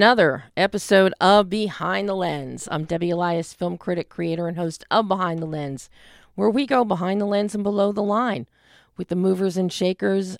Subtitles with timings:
[0.00, 2.66] another episode of Behind the Lens.
[2.70, 5.90] I'm Debbie Elias, film critic, creator, and host of Behind the Lens,
[6.34, 8.48] where we go behind the lens and below the line
[8.96, 10.38] with the movers and shakers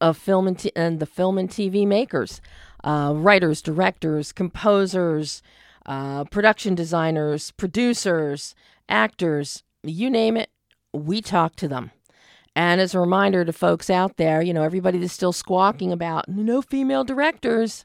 [0.00, 2.40] of film and, t- and the film and TV makers,
[2.82, 5.42] uh, writers, directors, composers,
[5.86, 8.56] uh, production designers, producers,
[8.88, 10.50] actors, you name it,
[10.92, 11.92] we talk to them.
[12.56, 16.28] And as a reminder to folks out there, you know, everybody that's still squawking about
[16.28, 17.84] no female directors,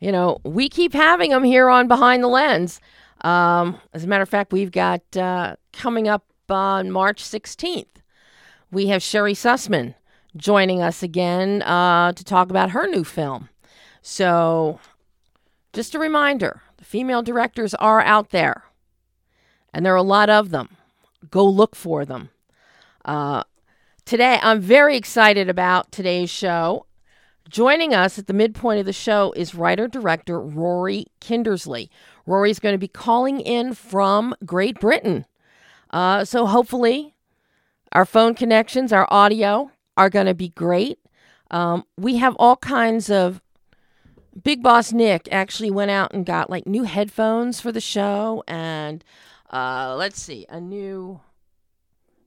[0.00, 2.80] you know, we keep having them here on Behind the Lens.
[3.22, 7.86] Um, as a matter of fact, we've got uh, coming up on March 16th,
[8.70, 9.94] we have Sherry Sussman
[10.36, 13.48] joining us again uh, to talk about her new film.
[14.02, 14.78] So,
[15.72, 18.64] just a reminder the female directors are out there,
[19.72, 20.76] and there are a lot of them.
[21.30, 22.30] Go look for them.
[23.04, 23.42] Uh,
[24.04, 26.86] today, I'm very excited about today's show.
[27.48, 31.88] Joining us at the midpoint of the show is writer director Rory Kindersley.
[32.26, 35.26] Rory's going to be calling in from Great Britain.
[35.90, 37.14] Uh, so hopefully,
[37.92, 40.98] our phone connections, our audio are going to be great.
[41.52, 43.40] Um, we have all kinds of.
[44.42, 49.02] Big Boss Nick actually went out and got like new headphones for the show, and
[49.50, 51.20] uh, let's see, a new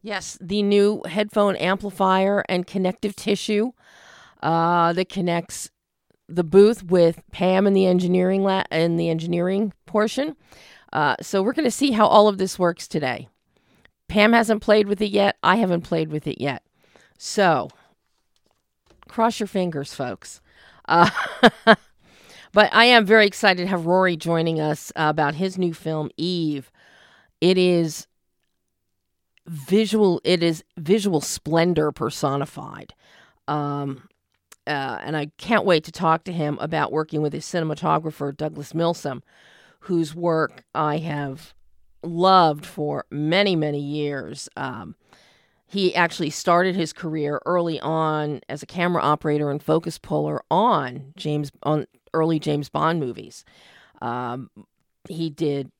[0.01, 3.73] Yes, the new headphone amplifier and connective tissue
[4.41, 5.69] uh, that connects
[6.27, 10.35] the booth with Pam in the engineering la- in the engineering portion.
[10.93, 13.27] Uh, so we're going to see how all of this works today.
[14.07, 15.37] Pam hasn't played with it yet.
[15.43, 16.63] I haven't played with it yet.
[17.17, 17.69] So
[19.07, 20.41] cross your fingers, folks.
[20.87, 21.09] Uh,
[22.51, 26.71] but I am very excited to have Rory joining us about his new film, Eve.
[27.41, 28.07] It is
[29.45, 32.93] visual it is visual splendor personified
[33.47, 34.08] um,
[34.69, 38.73] uh, and i can't wait to talk to him about working with his cinematographer douglas
[38.73, 39.21] Milsome,
[39.81, 41.53] whose work i have
[42.03, 44.49] loved for many many years.
[44.55, 44.95] Um,
[45.67, 51.13] he actually started his career early on as a camera operator and focus puller on
[51.15, 53.45] james on early james bond movies.
[54.01, 54.49] Um,
[55.07, 55.71] he did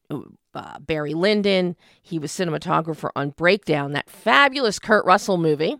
[0.54, 1.76] uh, Barry Lyndon.
[2.02, 5.78] He was cinematographer on Breakdown, that fabulous Kurt Russell movie,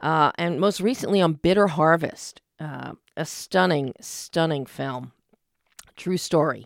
[0.00, 5.12] uh, and most recently on Bitter Harvest, uh, a stunning, stunning film.
[5.96, 6.64] True story.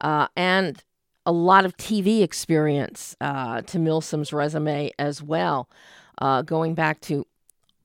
[0.00, 0.82] Uh, and
[1.24, 5.68] a lot of TV experience uh, to Milsome's resume as well,
[6.18, 7.26] uh, going back to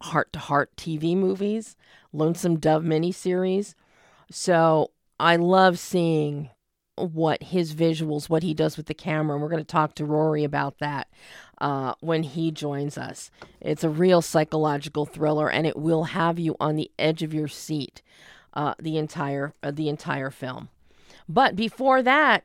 [0.01, 1.75] Hart to Hart TV movies,
[2.13, 3.73] Lonesome Dove miniseries.
[4.29, 6.49] So I love seeing
[6.95, 9.35] what his visuals, what he does with the camera.
[9.35, 11.07] And we're going to talk to Rory about that
[11.61, 13.29] uh, when he joins us.
[13.61, 17.47] It's a real psychological thriller, and it will have you on the edge of your
[17.47, 18.01] seat
[18.53, 20.69] uh, the entire uh, the entire film.
[21.29, 22.43] But before that,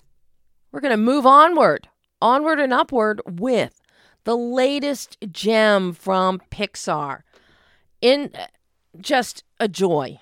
[0.71, 1.89] we're going to move onward,
[2.21, 3.81] onward and upward with
[4.25, 7.23] the latest gem from Pixar.
[8.03, 8.47] In uh,
[9.01, 10.21] just a joy,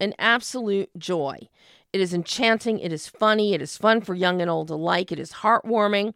[0.00, 1.48] an absolute joy.
[1.92, 2.80] It is enchanting.
[2.80, 3.54] It is funny.
[3.54, 5.12] It is fun for young and old alike.
[5.12, 6.14] It is heartwarming.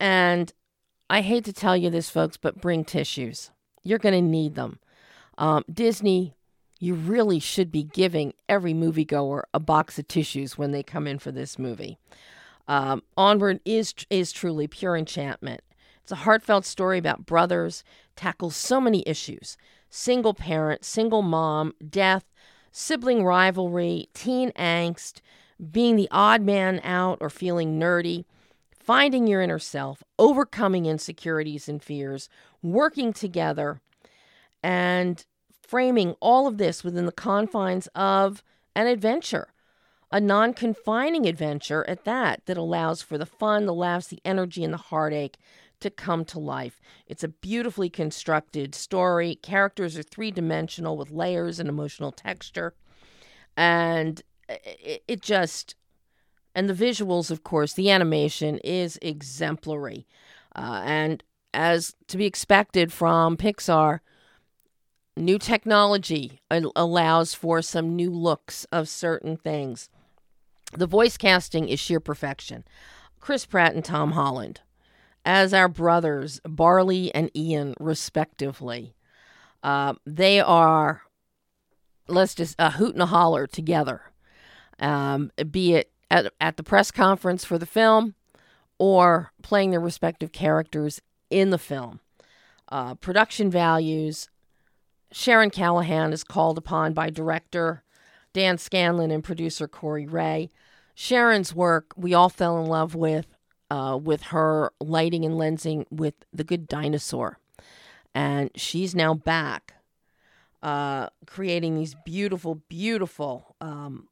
[0.00, 0.52] And
[1.08, 3.50] I hate to tell you this, folks, but bring tissues.
[3.82, 4.80] You're going to need them.
[5.38, 6.34] Um, Disney,
[6.80, 11.18] you really should be giving every moviegoer a box of tissues when they come in
[11.18, 11.98] for this movie.
[12.68, 15.60] Um, Onward is is truly pure enchantment.
[16.02, 17.84] It's a heartfelt story about brothers,
[18.16, 19.56] tackles so many issues:
[19.88, 22.24] single parent, single mom, death,
[22.72, 25.20] sibling rivalry, teen angst,
[25.70, 28.24] being the odd man out or feeling nerdy,
[28.86, 32.28] finding your inner self, overcoming insecurities and fears,
[32.62, 33.80] working together,
[34.62, 35.26] and
[35.60, 38.44] framing all of this within the confines of
[38.76, 39.48] an adventure,
[40.12, 44.62] a non confining adventure at that, that allows for the fun, the laughs, the energy,
[44.62, 45.36] and the heartache
[45.80, 46.80] to come to life.
[47.08, 49.34] It's a beautifully constructed story.
[49.34, 52.72] Characters are three dimensional with layers and emotional texture.
[53.56, 55.74] And it, it, just,
[56.56, 60.06] and the visuals, of course, the animation is exemplary.
[60.56, 61.22] Uh, and
[61.52, 64.00] as to be expected from Pixar,
[65.18, 69.90] new technology allows for some new looks of certain things.
[70.72, 72.64] The voice casting is sheer perfection.
[73.20, 74.62] Chris Pratt and Tom Holland
[75.26, 78.94] as our brothers, Barley and Ian, respectively.
[79.62, 81.02] Uh, they are,
[82.08, 84.00] let's just, a hoot and a holler together,
[84.78, 88.14] um, be it at, at the press conference for the film
[88.78, 91.00] or playing their respective characters
[91.30, 92.00] in the film.
[92.68, 94.28] Uh, production values
[95.12, 97.82] Sharon Calahan is called upon by director
[98.32, 100.50] Dan Scanlon and producer Kori Rae.
[100.94, 103.26] Sharon's work, we all fell in love with,
[103.70, 107.38] uh, with her lighting and lensing with The Good Dinosaur.
[108.14, 109.74] And she's now back
[110.62, 114.08] uh, creating these beautiful, beautiful, um,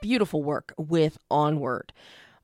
[0.00, 1.92] beautiful work with Onward,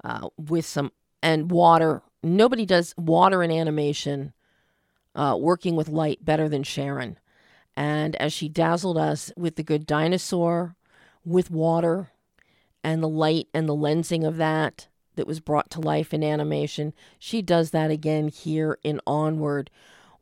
[0.04, 0.92] uh, with some,
[1.22, 2.02] and water.
[2.22, 4.32] Nobody does water and animation
[5.14, 7.18] uh, working with light better than Sharon.
[7.76, 10.76] And as she dazzled us with the good dinosaur,
[11.24, 12.10] with water,
[12.82, 16.94] and the light and the lensing of that that was brought to life in animation,
[17.18, 19.70] she does that again here in Onward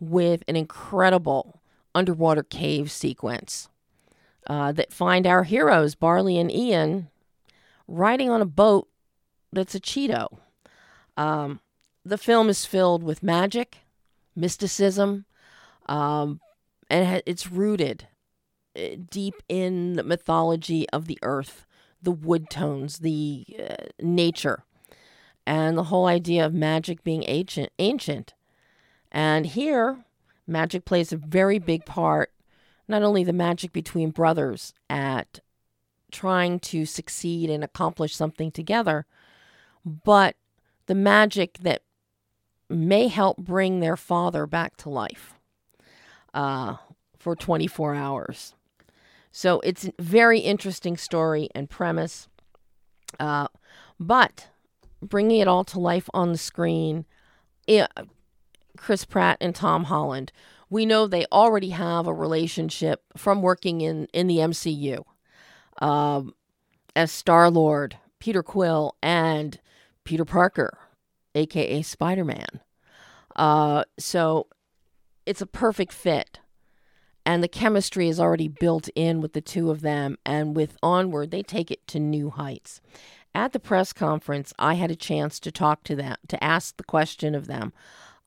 [0.01, 1.61] with an incredible
[1.95, 3.69] underwater cave sequence
[4.47, 7.09] uh, that find our heroes, Barley and Ian,
[7.89, 8.89] riding on a boat
[9.53, 10.39] that's a Cheeto.
[11.17, 11.61] Um,
[12.05, 13.79] the film is filled with magic,
[14.35, 15.25] mysticism,
[15.87, 16.41] um,
[16.89, 18.07] and it's rooted
[18.77, 21.67] uh, deep in the mythology of the earth,
[22.01, 24.63] the wood tones, the uh, nature,
[25.47, 27.71] and the whole idea of magic being ancient.
[27.79, 28.35] Ancient,
[29.11, 30.05] and here,
[30.47, 32.31] magic plays a very big part.
[32.89, 35.41] Not only the magic between brothers at
[36.13, 39.07] trying to succeed and accomplish something together,
[39.85, 40.37] but
[40.87, 41.83] the magic that
[42.69, 45.35] may help bring their father back to life
[46.35, 46.77] uh,
[47.19, 48.55] for 24 hours.
[49.31, 52.29] So it's a very interesting story and premise.
[53.21, 53.49] Uh,
[54.01, 54.49] but
[55.03, 57.05] bringing it all to life on the screen,
[57.67, 57.91] it,
[58.77, 60.33] Chris Pratt and Tom Holland,
[60.69, 65.05] we know they already have a relationship from working in, in the MCU
[65.81, 66.35] um,
[66.95, 69.61] as Star Lord, Peter Quill, and
[70.05, 70.79] Peter Parker,
[71.35, 72.61] aka Spider Man.
[73.35, 74.47] Uh, so
[75.27, 76.41] it's a perfect fit.
[77.25, 80.17] And the chemistry is already built in with the two of them.
[80.25, 82.81] And with Onward, they take it to new heights.
[83.35, 86.85] At the press conference, I had a chance to talk to them, to ask the
[86.85, 87.73] question of them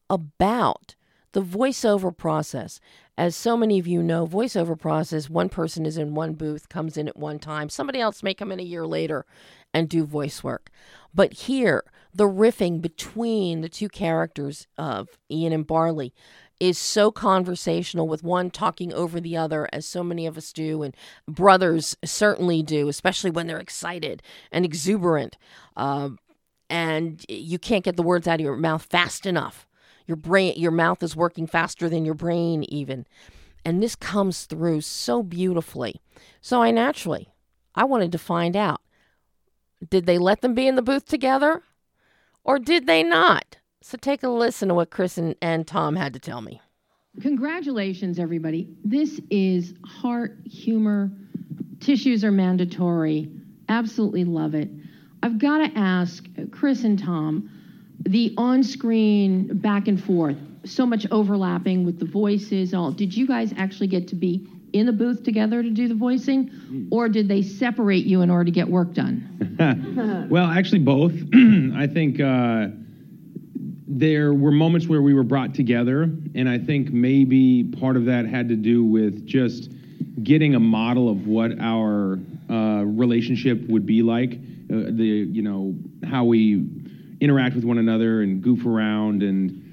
[0.10, 0.96] about
[1.32, 2.80] the voiceover process.
[3.18, 6.96] As so many of you know, voiceover process, one person is in one booth, comes
[6.98, 7.70] in at one time.
[7.70, 9.26] Somebody else may come in a year later
[9.74, 10.70] and do voice work.
[11.14, 11.84] But here,
[12.14, 16.14] the riffing between the two characters of Ian and Barley
[16.60, 20.84] is so conversational with one talking over the other as so many of us do
[20.84, 20.96] and
[21.28, 24.22] brothers certainly do especially when they're excited
[24.52, 25.38] and exuberant
[25.78, 26.10] uh,
[26.70, 29.66] and you can't get the words out of your mouth fast enough
[30.10, 33.06] your brain your mouth is working faster than your brain even
[33.64, 36.02] and this comes through so beautifully
[36.42, 37.30] so i naturally
[37.76, 38.82] i wanted to find out
[39.90, 41.64] did they let them be in the booth together
[42.44, 46.14] or did they not so take a listen to what Chris and, and Tom had
[46.14, 46.62] to tell me.
[47.22, 48.70] Congratulations, everybody.
[48.84, 51.12] This is heart humor.
[51.80, 53.32] Tissues are mandatory.
[53.70, 54.70] Absolutely love it.
[55.24, 57.50] I've got to ask Chris and Tom
[58.04, 62.74] the on screen back and forth, so much overlapping with the voices.
[62.74, 65.96] All did you guys actually get to be in the booth together to do the
[65.96, 70.28] voicing, or did they separate you in order to get work done?
[70.30, 71.14] well, actually, both.
[71.34, 72.20] I think.
[72.20, 72.68] Uh,
[73.92, 78.28] there were moments where we were brought together, and I think maybe part of that
[78.28, 79.72] had to do with just
[80.24, 84.34] getting a model of what our uh, relationship would be like.
[84.72, 85.76] Uh, the you know
[86.08, 86.64] how we
[87.22, 89.66] interact with one another and goof around and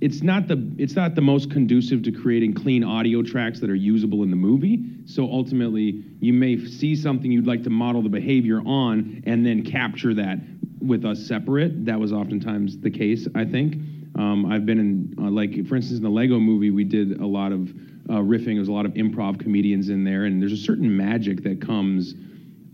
[0.00, 3.74] it's not the it's not the most conducive to creating clean audio tracks that are
[3.74, 4.84] usable in the movie.
[5.06, 9.64] So ultimately, you may see something you'd like to model the behavior on and then
[9.64, 10.38] capture that
[10.80, 11.84] with us separate.
[11.84, 13.74] That was oftentimes the case, I think.
[14.16, 17.26] Um, I've been in, uh, like, for instance, in the Lego movie, we did a
[17.26, 18.56] lot of uh, riffing.
[18.56, 22.14] There's a lot of improv comedians in there, and there's a certain magic that comes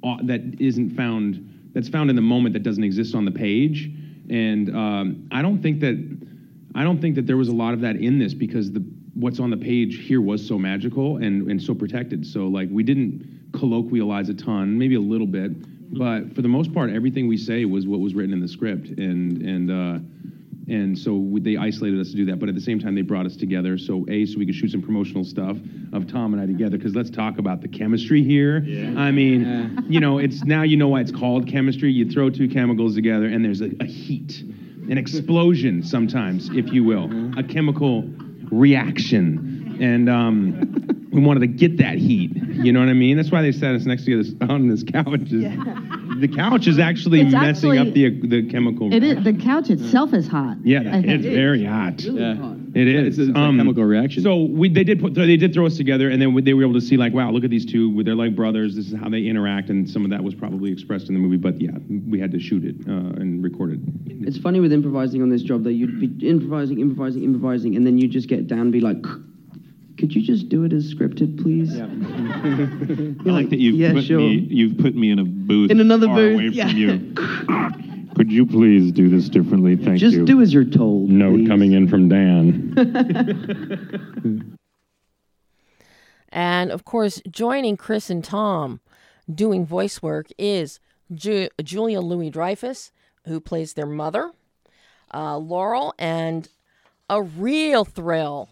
[0.03, 3.91] uh, that isn't found, that's found in the moment that doesn't exist on the page.
[4.31, 6.19] And um, I don't think that,
[6.75, 9.39] I don't think that there was a lot of that in this because the what's
[9.39, 12.27] on the page here was so magical and, and so protected.
[12.27, 15.53] So like we didn't colloquialize a ton, maybe a little bit,
[15.97, 18.89] but for the most part, everything we say was what was written in the script,
[18.89, 19.99] and and uh,
[20.69, 22.39] and so we, they isolated us to do that.
[22.39, 23.77] But at the same time, they brought us together.
[23.77, 25.57] So a, so we could shoot some promotional stuff
[25.93, 26.79] of Tom and I together.
[26.79, 28.59] Because let's talk about the chemistry here.
[28.61, 28.99] Yeah.
[28.99, 29.81] I mean, yeah.
[29.89, 31.93] you know, it's now you know why it's called chemistry.
[31.93, 34.43] You throw two chemicals together, and there's a, a heat,
[34.89, 38.05] an explosion sometimes, if you will, a chemical
[38.51, 40.09] reaction, and.
[40.09, 42.33] Um, we wanted to get that heat.
[42.35, 43.17] You know what I mean?
[43.17, 45.21] That's why they sat us next to us on this couch.
[45.31, 45.57] Is yeah.
[46.19, 48.93] the couch is actually It's messing up the the chemical.
[48.93, 50.57] It is, the couch itself is hot.
[50.65, 52.01] Yeah, I it's very hot.
[52.01, 52.55] Yeah.
[52.75, 53.19] It is.
[53.19, 54.25] It's, it's Um, a chemical reaction.
[54.25, 56.75] So we they did put they did throw us together, and then they were able
[56.75, 58.03] to see like, wow, look at these two.
[58.03, 58.75] They're like brothers.
[58.75, 61.37] This is how they interact, and some of that was probably expressed in the movie.
[61.37, 61.71] But yeah,
[62.09, 63.81] we had to shoot it uh, and record it.
[64.27, 67.99] It's funny with improvising on this job that you'd be improvising, improvising, improvising, and then
[67.99, 69.05] you just get down and be like,
[69.99, 71.75] could you just do it as scripted, please?
[71.77, 71.85] Yeah.
[71.85, 74.19] I like that you've Yeah, put sure.
[74.19, 76.69] me you've put me in a booth In another far booth, away yeah.
[76.69, 77.15] from you.
[78.17, 79.75] Could you please do this differently?
[79.77, 80.21] Thank just you.
[80.21, 81.11] Just do as you're told.
[81.11, 81.49] Note please.
[81.49, 82.75] coming in from Dan.
[86.37, 88.81] And of course, joining Chris and Tom
[89.33, 90.81] doing voice work is
[91.15, 92.91] Ju- Julia Louis Dreyfus,
[93.27, 94.33] who plays their mother,
[95.13, 96.49] uh, Laurel, and
[97.09, 98.49] a real thrill.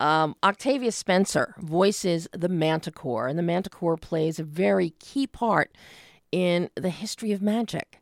[0.00, 5.76] Um, Octavia Spencer voices the Manticore, and the Manticore plays a very key part
[6.32, 8.00] in the history of magic.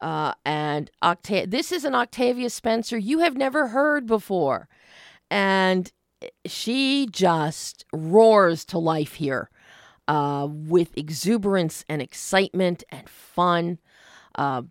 [0.00, 4.68] Uh, and Octa- this is an Octavia Spencer you have never heard before.
[5.30, 5.90] And
[6.44, 9.50] she just roars to life here
[10.08, 13.78] uh, with exuberance and excitement and fun.
[14.34, 14.62] Uh,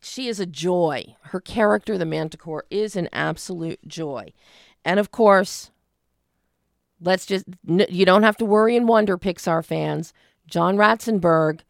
[0.00, 1.16] she is a joy.
[1.24, 4.32] Her character, the Manticore, is an absolute joy.
[4.84, 5.70] And of course,
[7.00, 10.12] let's just, you don't have to worry and wonder, Pixar fans.
[10.46, 11.60] John Ratzenberger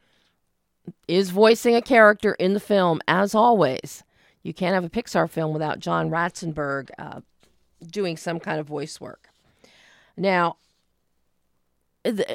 [1.08, 4.04] is voicing a character in the film, as always.
[4.42, 7.20] You can't have a Pixar film without John Ratzenberger uh,
[7.90, 9.28] doing some kind of voice work.
[10.16, 10.56] Now,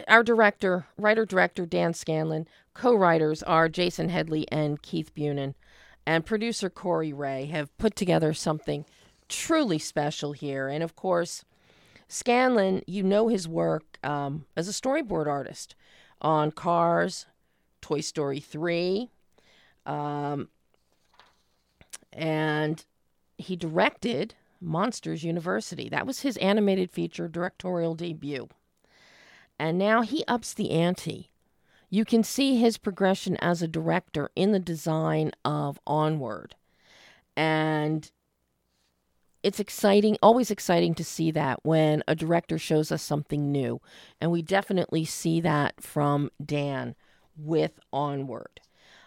[0.07, 5.53] our director, writer director Dan Scanlon, co writers are Jason Headley and Keith Bunin,
[6.05, 8.85] and producer Kori Rae have put together something
[9.29, 10.67] truly special here.
[10.67, 11.45] And of course,
[12.11, 15.75] Scanlon, you know his work um, as a storyboard artist
[16.19, 17.25] on Cars,
[17.79, 19.09] Toy Story 3,
[19.85, 20.49] um,
[22.11, 22.83] and
[23.37, 25.87] he directed Monsters University.
[25.87, 28.49] That was his animated feature directorial debut.
[29.57, 31.31] And now he ups the ante.
[31.89, 36.55] You can see his progression as a director in the design of Onward.
[37.37, 38.11] And
[39.43, 43.81] it's exciting, always exciting to see that when a director shows us something new.
[44.19, 46.95] And we definitely see that from Dan
[47.37, 48.61] with Onward.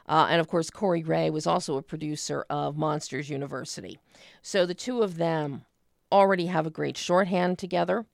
[0.06, 3.98] Uh, and of course, Kori Rae was also a producer of Monsters University.
[4.42, 5.64] So the two of them
[6.12, 8.04] already have a great shorthand together.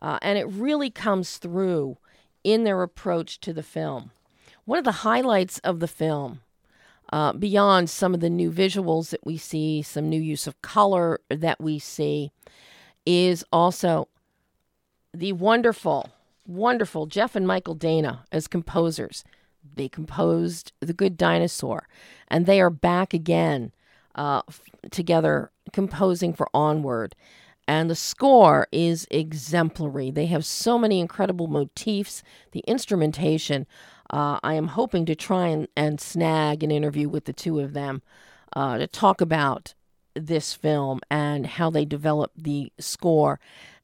[0.00, 1.98] Uh, and it really comes through
[2.44, 4.12] in their approach to the film.
[4.64, 6.40] One of the highlights of the film,
[7.12, 11.20] uh, beyond some of the new visuals that we see, some new use of color
[11.28, 12.30] that we see,
[13.06, 14.08] is also
[15.14, 16.10] the wonderful,
[16.46, 19.24] wonderful Jeff and Mychael Danna as composers.
[19.74, 21.88] They composed The Good Dinosaur,
[22.28, 23.72] and they are back again
[24.14, 27.14] uh, f- together composing for Onward.
[27.66, 30.10] And the score is exemplary.
[30.10, 32.22] They have so many incredible motifs.
[32.52, 33.66] The instrumentation,
[34.10, 37.72] uh, I am hoping to try and, and snag an interview with the two of
[37.72, 38.02] them
[38.54, 39.74] uh, to talk about
[40.14, 43.38] this film and how they developed the score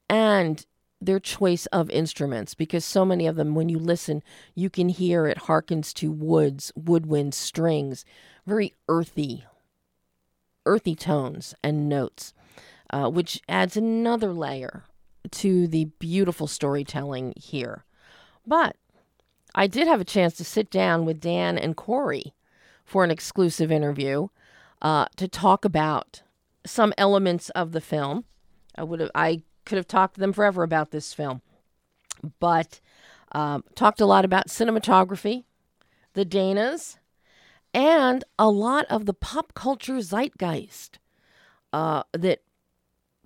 [0.08, 0.66] and
[1.00, 4.22] their choice of instruments because so many of them when you listen
[4.54, 8.04] you can hear it harkens to woods woodwind strings
[8.46, 9.44] very earthy
[10.64, 12.32] earthy tones and notes
[12.90, 14.84] uh, which adds another layer
[15.30, 17.84] to the beautiful storytelling here.
[18.46, 18.76] But
[19.54, 22.34] i did have a chance to sit down with dan and kori
[22.84, 24.28] for an exclusive interview
[24.82, 26.22] uh, to talk about
[26.66, 28.24] some elements of the film
[28.76, 31.42] i would have i could have talked to them forever about this film,
[32.38, 32.80] but
[33.32, 35.44] um, talked a lot about cinematography,
[36.12, 36.98] the Dannas,
[37.72, 40.98] and a lot of the pop culture zeitgeist
[41.72, 42.42] uh, that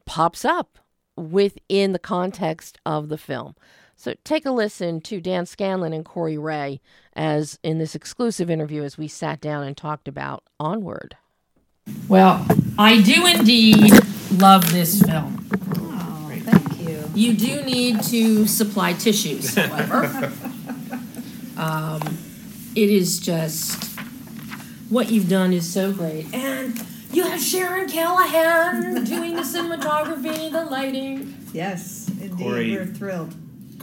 [0.06, 0.78] pops up
[1.16, 3.54] within the context of the film.
[4.00, 6.80] So take a listen to Dan Scanlon and Kori Rae
[7.14, 11.16] as in this exclusive interview as we sat down and talked about Onward.
[12.06, 12.46] Well,
[12.78, 13.90] I do indeed
[14.36, 15.48] love this film.
[15.74, 17.10] Oh, thank you.
[17.12, 20.32] You do need to supply tissues, however.
[21.56, 22.00] um,
[22.76, 23.84] it is just
[24.90, 26.32] what you've done is so great.
[26.32, 26.80] And
[27.12, 31.36] you have Sharon Calahan doing the cinematography, the lighting.
[31.52, 32.38] Yes, indeed.
[32.44, 33.34] Kori- We're thrilled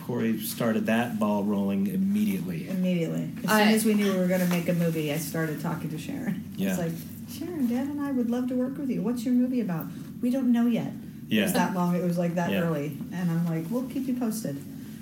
[0.06, 2.68] Kori started that ball rolling immediately.
[2.70, 3.30] immediately.
[3.44, 5.60] As I- soon as we knew we were going to make a movie, I started
[5.62, 6.44] talking to Sharon.
[6.56, 6.70] Yeah.
[6.70, 6.92] It's like,
[7.32, 9.02] Sharon, Dan and I would love to work with you.
[9.02, 9.88] What's your movie about?
[10.22, 10.92] We don't know yet.
[11.30, 11.96] It was that long.
[11.96, 12.62] It was like that Yeah.
[12.62, 12.96] early.
[13.12, 14.58] And I'm like, we'll keep you posted.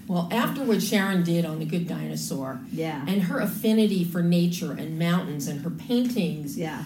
[0.07, 3.03] Well, after what Sharon did on The Good Dinosaur, Yeah.
[3.05, 6.83] and her affinity for nature and mountains and her paintings, Yeah.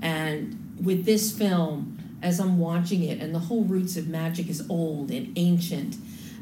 [0.00, 4.62] and with this film, as I'm watching it, and the whole roots of magic is
[4.68, 5.96] old and ancient,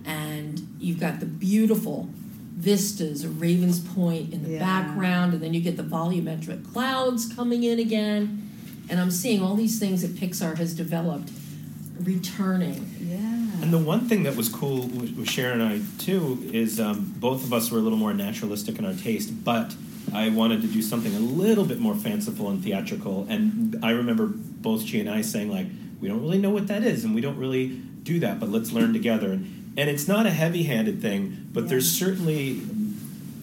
[0.05, 2.09] and you've got the beautiful
[2.57, 4.59] vistas of Ravens Point in the Yeah.
[4.61, 8.49] background, and then you get the volumetric clouds coming in again,
[8.89, 11.31] and I'm seeing all these things that Pixar has developed
[12.03, 12.87] returning.
[13.01, 13.63] Yeah.
[13.63, 17.15] And the one thing that was cool with, with Sharon and I too is um,
[17.19, 19.75] both of us were a little more naturalistic in our taste, but
[20.13, 23.27] I wanted to do something a little bit more fanciful and theatrical.
[23.29, 25.67] And I remember both she and I saying like,
[26.01, 27.69] we don't really know what that is, and we don't really
[28.03, 29.33] do that, but let's learn together.
[29.33, 31.69] And, and it's not a heavy-handed thing, but Yeah.
[31.71, 32.61] there's certainly,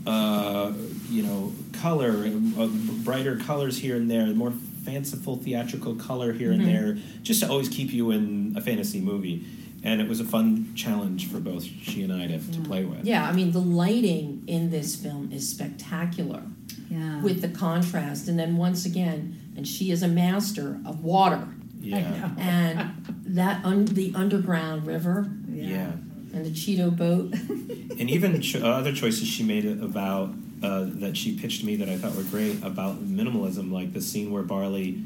[0.06, 0.72] uh,
[1.10, 2.68] you know, color, uh,
[3.04, 4.54] brighter colors here and there, more
[4.86, 6.66] fanciful theatrical color here and Mhm.
[6.66, 9.44] there, just to always keep you in a fantasy movie.
[9.84, 13.04] And it was a fun challenge for both she and I to, to play with.
[13.04, 16.44] Yeah, I mean, the lighting in this film is spectacular.
[16.90, 17.22] Yeah.
[17.22, 18.28] with the contrast.
[18.28, 21.48] And then once again, and she is a master of water.
[21.82, 22.32] Yeah.
[22.38, 22.90] And
[23.26, 25.92] that un- the underground river Yeah.
[26.34, 27.34] And the Cheeto boat.
[28.00, 30.34] And even cho- other choices she made about
[30.64, 34.32] uh, that she pitched me that I thought were great about minimalism, like the scene
[34.32, 35.04] where Barley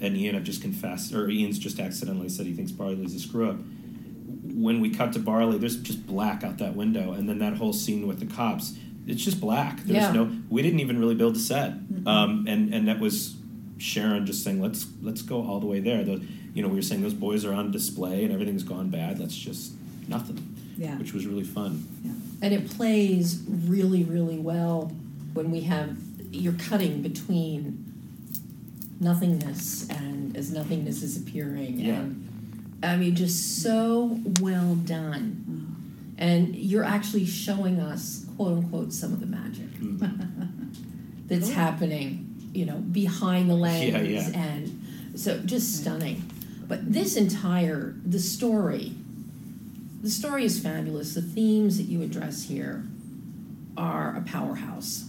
[0.00, 3.50] and Ian have just confessed, or Ian's just accidentally said he thinks Barley's a screw
[3.50, 3.56] up.
[4.54, 7.72] When we cut to Barley, there's just black out that window, and then that whole
[7.74, 8.74] scene with the cops,
[9.06, 9.80] it's just black.
[9.84, 10.12] There's Yeah.
[10.12, 10.30] no.
[10.48, 11.74] We didn't even really build a set,
[12.06, 13.36] um, and and that was
[13.76, 16.04] Sharon just saying, let's let's go all the way there.
[16.04, 16.22] The,
[16.54, 19.18] you know, we were saying those boys are on display and everything's gone bad.
[19.18, 19.72] Let's just
[20.08, 20.49] nothing,
[20.80, 20.96] Yeah.
[20.98, 21.84] which was really fun.
[22.42, 24.90] and it plays really, really well
[25.34, 25.96] when we have
[26.32, 27.84] you're cutting between
[29.00, 31.78] nothingness and as nothingness is appearing.
[31.80, 31.94] Yeah.
[31.94, 35.44] And I mean, just so well done.
[35.48, 35.66] Mm-hmm.
[36.18, 39.68] And you're actually showing us, quote unquote, some of the magic.
[39.74, 40.68] Mm-hmm.
[41.26, 41.54] that's Cool.
[41.54, 44.28] happening, you know, behind the lens, Yeah, yeah.
[44.34, 44.82] and
[45.14, 46.22] so just stunning.
[46.68, 48.94] But this entire the story,
[50.00, 51.14] the story is fabulous.
[51.14, 52.84] The themes that you address here
[53.76, 55.04] are a powerhouse,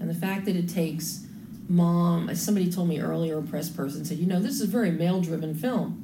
[0.00, 1.26] and the fact that it takes
[1.68, 4.66] mom, as somebody told me earlier, a press person said, you know, this is a
[4.66, 6.00] very male-driven film.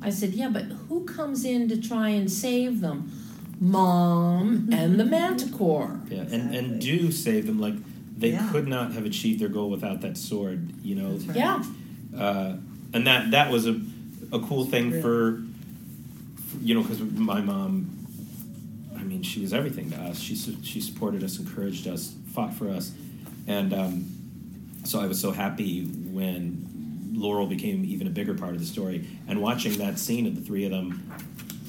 [0.00, 3.10] I said, yeah, but who comes in to try and save them?
[3.60, 6.00] Mom and the Manticore.
[6.08, 7.60] Yeah, and, and do save them.
[7.60, 7.74] Like
[8.18, 8.48] they Yeah.
[8.50, 10.68] could not have achieved their goal without that sword.
[10.84, 11.36] You know, right.
[11.36, 11.62] Yeah.
[12.16, 12.56] uh,
[12.92, 13.80] and that that was a
[14.32, 15.02] a cool thing Really.
[15.02, 15.42] for, for
[16.62, 17.98] you know because my mom.
[18.96, 20.20] I mean, she was everything to us.
[20.20, 22.92] She su- she supported us, encouraged us, fought for us,
[23.48, 24.06] and um,
[24.84, 26.68] so I was so happy when
[27.12, 29.06] Laurel became even a bigger part of the story.
[29.26, 31.10] And watching that scene of the three of them,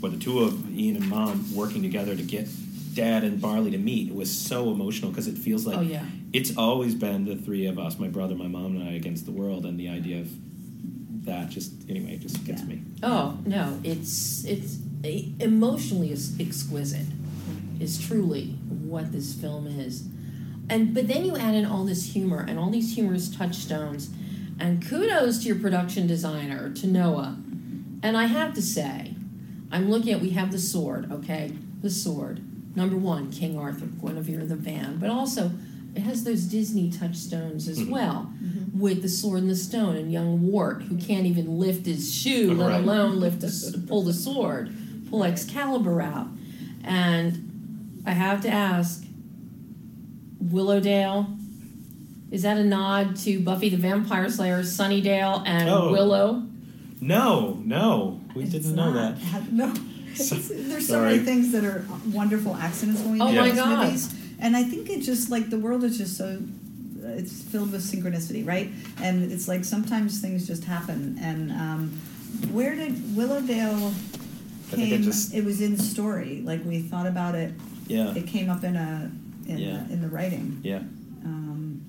[0.02, 2.48] or the two of Ian and Mom working together to get
[2.94, 6.06] Dad and Barley to meet, was so emotional because it feels like Oh yeah.
[6.34, 9.32] it's always been the three of us, my brother, my mom, and I against the
[9.32, 10.30] world, and the idea of
[11.26, 12.68] that just anyway just gets Yeah.
[12.68, 12.82] me.
[13.02, 14.78] Oh no, it's it's
[15.40, 17.06] emotionally ex- exquisite.
[17.80, 18.52] Is truly
[18.88, 20.04] what this film is,
[20.70, 24.10] and but then you add in all this humor and all these humorous touchstones,
[24.60, 27.38] and kudos to your production designer to Noah,
[28.02, 29.16] and I have to say,
[29.72, 32.42] I'm looking at we have the sword, okay, the sword.
[32.76, 35.52] Number one, King Arthur, Guinevere the Van, but also
[35.96, 37.90] it has those Disney touchstones as Mhm.
[37.90, 38.32] well,
[38.74, 42.54] with the sword and the stone, and young Wart who can't even lift his shoe,
[42.54, 42.84] let Right.
[42.84, 44.72] alone lift a s pull the sword,
[45.10, 46.28] pull Excalibur out,
[46.84, 49.04] and I have to ask,
[50.40, 51.28] Willowdale.
[52.32, 55.92] Is that a nod to Buffy the Vampire Slayer, Sunnydale, and Oh.
[55.92, 56.44] Willow?
[57.00, 59.16] No, no, we It's didn't know not.
[59.18, 59.24] that.
[59.26, 59.74] Ha- No.
[60.16, 61.14] So- There's so sorry.
[61.14, 63.86] many things that are wonderful accidents when we Oh make my these God.
[63.86, 64.10] movies.
[64.44, 66.38] And I think it's just like the world is just so
[67.06, 68.70] it's filled with synchronicity, right?
[69.02, 71.18] And it's like sometimes things just happen.
[71.22, 71.90] And um,
[72.52, 73.90] where did Willowdale
[74.70, 75.02] think it came?
[75.04, 76.42] just- it was in story.
[76.46, 77.54] Like we thought about it.
[77.88, 79.12] Yeah, It came up in a
[79.48, 79.84] in, Yeah.
[79.88, 80.60] the, in the writing.
[80.64, 80.78] yeah,
[81.26, 81.82] Um,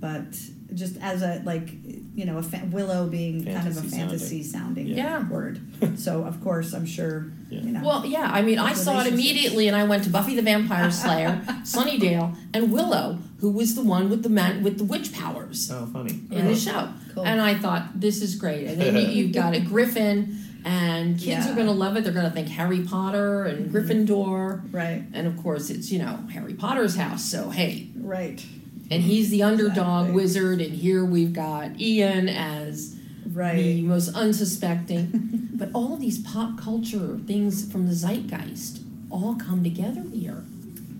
[0.00, 0.34] but
[0.74, 1.68] just as a like
[2.14, 5.28] you know a fa- willow being kind of a Fantasy fantasy sounding, Yeah.
[5.28, 5.60] word.
[5.98, 7.60] so of course I'm sure Yeah.
[7.60, 7.82] you know.
[7.84, 10.90] Well, yeah, I mean, I saw it immediately, and I went to Buffy the Vampire
[10.90, 15.70] Slayer, Sunnydale, and Willow, who was the one with the man with the witch powers
[15.72, 16.20] oh, funny.
[16.30, 16.88] in the show.
[17.14, 17.24] Cool.
[17.26, 18.66] And I thought this is great.
[18.66, 21.52] And then you, you've got a Griffin, and kids Yeah.
[21.52, 22.04] are going to love it.
[22.04, 23.76] They're going to think Harry Potter and mm-hmm.
[23.76, 27.24] Gryffindor, right, and of course it's you know Harry Potter's house.
[27.24, 28.44] So hey, right,
[28.92, 30.14] and he's the underdog Exactly.
[30.14, 32.96] wizard, and here we've got Ian as
[33.32, 33.56] right.
[33.56, 35.48] the most unsuspecting.
[35.54, 40.44] but all these pop culture things from the zeitgeist all come together here.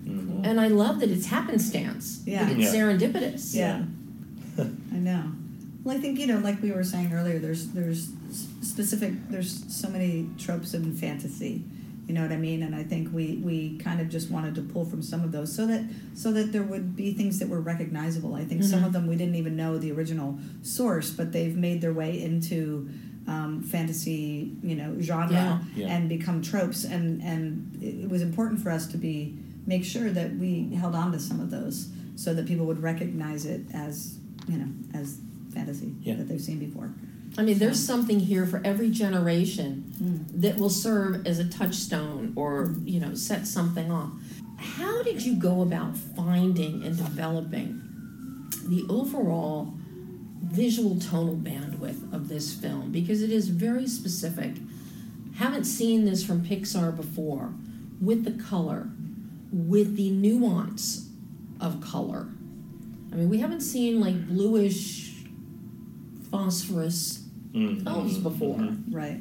[0.05, 0.41] Mm-hmm.
[0.43, 2.21] And I love that it's happenstance.
[2.25, 2.45] Yeah.
[2.45, 2.79] That it's Yeah.
[2.81, 3.55] serendipitous.
[3.55, 3.83] Yeah.
[4.93, 5.31] I know.
[5.83, 8.09] Well, I think you know, like we were saying earlier, there's there's
[8.61, 11.63] specific there's so many tropes in fantasy.
[12.07, 12.63] You know what I mean?
[12.63, 15.55] And I think we we kind of just wanted to pull from some of those
[15.55, 15.83] so that
[16.15, 18.35] so that there would be things that were recognizable.
[18.35, 21.79] I think some of them we didn't even know the original source, but they've made
[21.81, 22.89] their way into
[23.25, 25.59] um, fantasy, you know, genre Yeah.
[25.75, 25.87] Yeah.
[25.95, 26.83] and become tropes.
[26.83, 30.95] And and it, it was important for us to be make sure that we held
[30.95, 34.17] on to some of those so that people would recognize it as
[34.49, 35.19] you know as
[35.53, 36.15] fantasy Yeah.
[36.15, 36.91] that they've seen before.
[37.37, 40.41] I mean, there's something here for every generation Mm.
[40.41, 44.11] that will serve as a touchstone or, you know, set something off.
[44.57, 47.81] How did you go about finding and developing
[48.67, 49.73] the overall
[50.43, 52.91] visual tonal bandwidth of this film?
[52.91, 54.53] Because it is very specific.
[55.35, 57.53] Haven't seen this from Pixar before
[57.99, 58.89] with the color,
[59.51, 61.09] with the nuance
[61.59, 62.27] of color.
[63.11, 65.13] I mean, we haven't seen like bluish
[66.31, 67.22] phosphorus
[67.53, 67.85] Mhm.
[67.87, 68.75] elves before.
[68.91, 69.19] Right.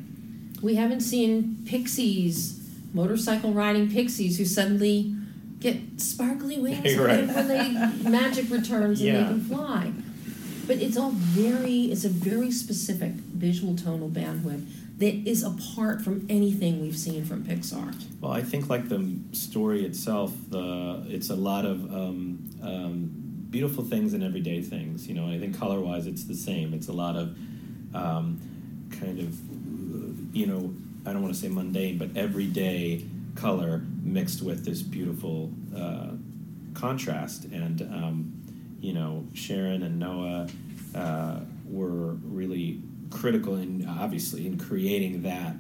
[0.62, 2.60] We haven't seen pixies,
[2.94, 5.14] motorcycle riding pixies who suddenly
[5.60, 7.26] get sparkly wings Right.
[7.26, 7.72] when they
[8.10, 9.92] magic returns and they can fly.
[10.66, 14.64] But it's all very, it's a very specific visual tonal bandwidth
[14.98, 17.92] that is apart from anything we've seen from Pixar.
[18.20, 23.10] Well, I think like the story itself, the it's a lot of um, um,
[23.50, 25.08] beautiful things and everyday things.
[25.08, 26.72] You know, and I think color wise, it's the same.
[26.72, 27.36] It's a lot of
[27.94, 28.40] um,
[28.98, 30.74] kind of you know
[31.04, 36.10] I don't want to say mundane, but everyday color mixed with this beautiful uh,
[36.74, 37.44] contrast.
[37.46, 38.42] And um,
[38.80, 40.48] you know, Sharon and Noah
[40.94, 45.54] uh, were really critical in obviously in creating that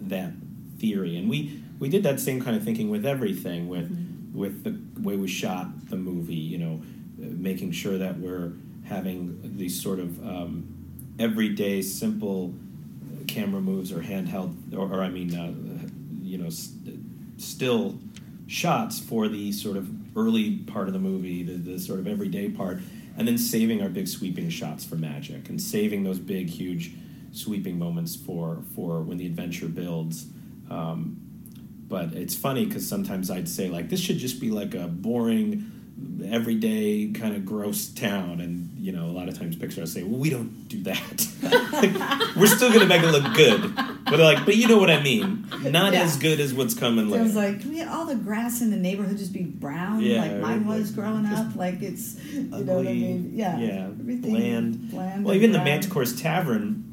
[0.00, 0.32] that
[0.78, 3.90] theory and we we did that same kind of thinking with everything with
[4.32, 6.82] with the way we shot the movie you know
[7.22, 8.52] uh, making sure that we're
[8.84, 10.77] having these sort of um,
[11.18, 12.54] everyday simple
[13.26, 15.52] camera moves or handheld or, or i mean uh,
[16.22, 16.98] you know st-
[17.36, 17.98] still
[18.46, 22.48] shots for the sort of early part of the movie the, the sort of everyday
[22.48, 22.80] part
[23.16, 26.92] and then saving our big sweeping shots for magic and saving those big huge
[27.32, 30.26] sweeping moments for for when the adventure builds.
[30.70, 31.20] Um,
[31.88, 35.72] but it's funny because sometimes i'd say like this should just be like a boring
[36.24, 40.18] everyday kind of gross town and you know a lot of times pixar say well
[40.18, 44.56] we don't do that we're still gonna make it look good but they're like but
[44.56, 46.02] you know what i mean not Yeah.
[46.02, 48.76] as good as what's coming It was like, can we all the grass in the
[48.76, 51.54] neighborhood just be brown Yeah, like mine was like, growing up?
[51.56, 53.30] Like it's, you know what I ugly, mean?
[53.34, 53.58] Yeah.
[53.58, 54.90] yeah, Everything bland.
[54.90, 55.58] bland Well, even the.
[55.58, 56.84] Manticore's Tavern,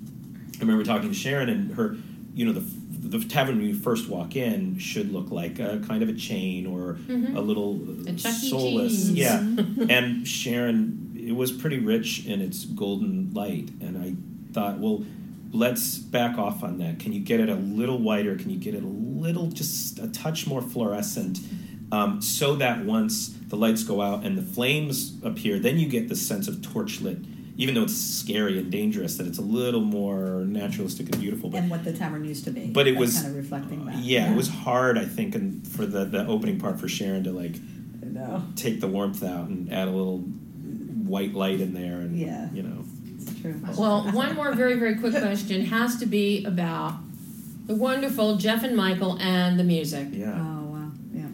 [0.57, 1.95] I remember talking to Sharon and her,
[2.33, 2.61] you know, the,
[3.09, 6.65] the tavern when you first walk in should look like a kind of a chain
[6.65, 8.07] or a little Mm-hmm.
[8.07, 8.49] A Chuck E.
[8.49, 9.09] soulless.
[9.09, 9.37] Yeah.
[9.89, 13.69] and Sharon, it was pretty rich in its golden light.
[13.81, 14.15] And I
[14.53, 15.05] thought, well,
[15.51, 16.99] let's back off on that.
[16.99, 18.35] Can you get it a little whiter?
[18.35, 21.39] Can you get it a little, just a touch more fluorescent?
[21.91, 26.09] Um, so that once the lights go out and the flames appear, then you get
[26.09, 27.23] the sense of torchlit,
[27.57, 31.49] even though it's scary and dangerous, that it's a little more naturalistic and beautiful.
[31.49, 32.67] But and what the tavern used to be.
[32.67, 33.97] But it was- kind of reflecting that.
[33.99, 37.31] yeah, it was hard, I think, and for the, the opening part for Sharon to
[37.31, 37.55] like
[38.17, 42.49] I take the warmth out and add a little white light in there, and Yeah.
[42.53, 42.83] you know,
[43.19, 43.59] It's true.
[43.77, 46.95] Well, one more very, very quick question has to be about
[47.67, 50.07] the wonderful Jeff and Mychael and the music.
[50.11, 50.33] Yeah.
[50.35, 50.91] Oh wow.
[51.13, 51.27] Yeah.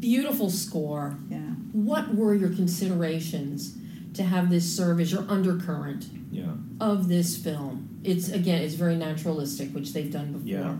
[0.00, 1.16] Beautiful score.
[1.30, 1.38] Yeah.
[1.72, 3.76] What were your considerations
[4.18, 6.46] to have this serve as your undercurrent Yeah,
[6.80, 7.88] of this film?
[8.04, 10.46] It's again, it's very naturalistic, which they've done before.
[10.48, 10.74] Yeah.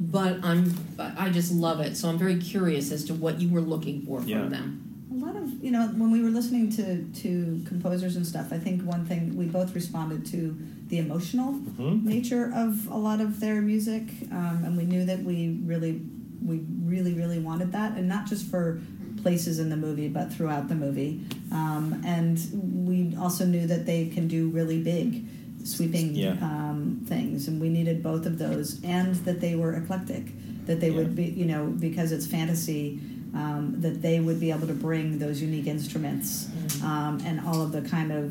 [0.00, 1.96] But I'm, I just love it.
[1.96, 4.80] So I'm very curious as to what you were looking for from them.
[5.12, 8.58] A lot of you know when we were listening to to composers and stuff, I
[8.58, 10.56] think one thing we both responded to
[10.88, 12.02] the emotional Mhm.
[12.04, 16.00] nature of a lot of their music, um, and we knew that we really
[16.44, 18.80] we really really wanted that, and not just for
[19.24, 21.12] places in the movie, but throughout the movie.
[21.50, 22.38] Um, and
[22.86, 25.24] we also knew that they can do really big,
[25.66, 26.32] sweeping Yeah.
[26.42, 30.24] um, things, and we needed both of those, and that they were eclectic,
[30.66, 33.00] that they would be you know because it's fantasy
[33.34, 36.46] um, that they would be able to bring those unique instruments
[36.84, 38.24] um, and all of the kind of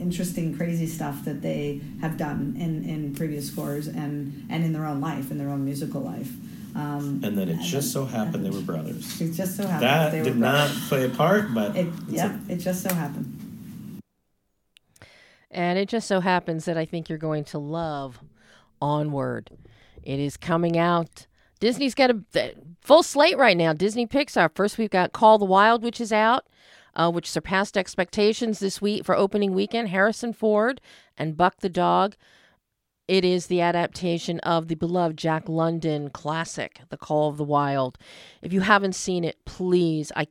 [0.00, 4.86] interesting, crazy stuff that they have done in, in previous scores and, and in their
[4.86, 6.32] own life, in their own musical life.
[6.74, 9.20] Um, and then it just so happened they were brothers.
[9.20, 10.88] It just so happened That they did were not brothers.
[10.88, 14.00] play a part, but It, it's yep, a- it just so happened.
[15.50, 18.20] And it just so happens that I think you're going to love
[18.82, 19.50] Onward.
[20.02, 21.26] It is coming out.
[21.60, 23.72] Disney's got a Full slate right now.
[23.72, 24.50] Disney Pixar.
[24.54, 26.44] First, we've got Call the Wild, which is out,
[26.94, 29.88] uh, which surpassed expectations this week for opening weekend.
[29.88, 30.82] Harrison Ford
[31.16, 32.14] and Buck the Dog.
[33.06, 37.98] It is the adaptation of the beloved Jack London classic, The Call of the Wild.
[38.40, 40.26] If you haven't seen it, please, I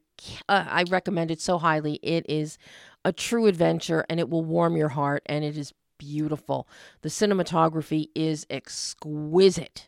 [0.49, 1.99] uh, I recommend it so highly.
[2.01, 2.57] It is
[3.05, 6.67] a true adventure, and it will warm your heart, and it is beautiful.
[7.01, 9.87] The cinematography is exquisite.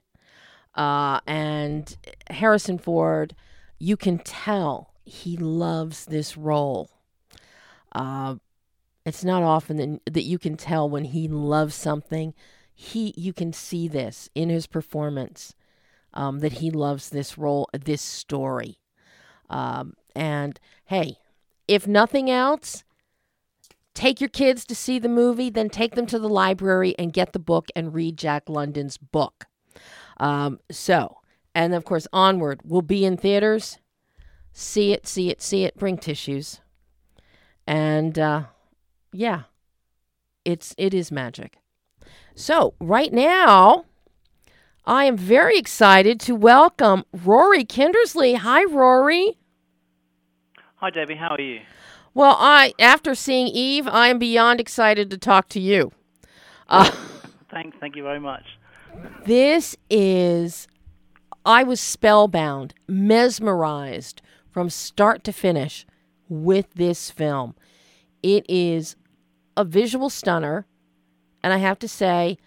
[0.75, 1.95] Uh, and
[2.29, 3.35] Harrison Ford,
[3.79, 6.91] you can tell he loves this role.
[7.93, 8.35] Uh,
[9.05, 12.33] it's not often that, that you can tell when he loves something.
[12.75, 15.55] He, you can see this in his performance
[16.13, 18.79] um, that he loves this role, this story.
[19.49, 21.17] Um, and hey,
[21.67, 22.83] if nothing else,
[23.93, 27.33] take your kids to see the movie, then take them to the library and get
[27.33, 29.45] the book and read Jack London's book.
[30.17, 31.17] Um, so,
[31.53, 33.79] and of course, Onward will be in theaters.
[34.51, 35.77] See it, see it, see it.
[35.77, 36.61] Bring tissues,
[37.67, 38.43] and uh,
[39.11, 39.43] yeah,
[40.45, 41.57] it's it is magic.
[42.35, 43.85] So right now,
[44.85, 48.35] I am very excited to welcome Rory Kindersley.
[48.35, 49.37] Hi, Rory.
[50.75, 51.15] Hi, Debbie.
[51.15, 51.61] How are you?
[52.13, 55.93] Well, I after seeing Eve, I am beyond excited to talk to you.
[56.67, 56.91] Uh,
[57.49, 57.77] Thanks.
[57.79, 58.43] Thank you very much.
[59.25, 60.67] This is
[61.45, 64.21] I was spellbound, mesmerized
[64.51, 65.85] from start to finish
[66.27, 67.55] with this film.
[68.21, 68.97] It is
[69.55, 70.65] a visual stunner,
[71.45, 72.39] and I have to say,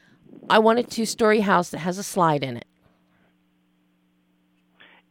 [0.51, 2.67] I want a two-story house that has a slide in it.